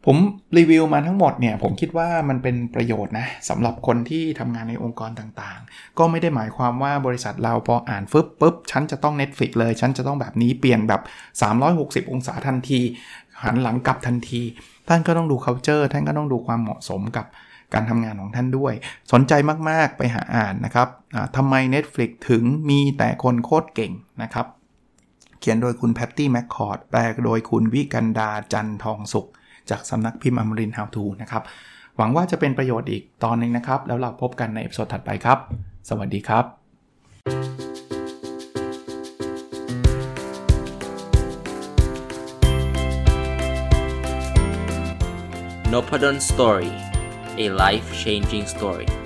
[0.06, 0.16] ผม
[0.56, 11.02] รีวิวมาทั้งหมดเนี่ยผมคิดว่ามันเป็นประโยชน์นะสำหรับคนที่ทำงานในองค์กรต่างๆ ก็ไม่ได้หมายความว่าบริษัทเราพออ่านฟึบปุ๊บฉันจะต้อง Netflix เลย ฉันจะต้องแบบนี้เปลี่ยนแบบ
[11.56, 12.80] 360 องศาทันที
[13.42, 14.42] หันหลังกลับทันที
[14.88, 17.26] ท่านก็ต้องดู culture ท่านก็ต้องดูความเหมาะสมกับ
[17.74, 18.72] การทำงานของท่านด้วย
[19.12, 19.32] สนใจ
[19.70, 20.88] มากๆไปหาอ่านนะครับ
[21.36, 24.46] ทำไม Netflix ถึงมีแต่คนโคตรเก่งนะครับ
[25.40, 29.28] เขียนโดยคุณแพตตี้แมคคอร์ดแปลโดยคุณวิกันดาจันทองสุข
[29.70, 31.42] จากสำนักพิมพ์อมรินทร์ How To นะครับ
[31.96, 35.38] หวังว่าจะเป็นประโยชน์อีกตอนนึงนะครับ แล้วเราพบกันใน episode ถัดไปครับ
[35.88, 36.44] สวัสดีครับ
[45.72, 46.72] Nopadol's Story
[47.44, 49.01] a life changing story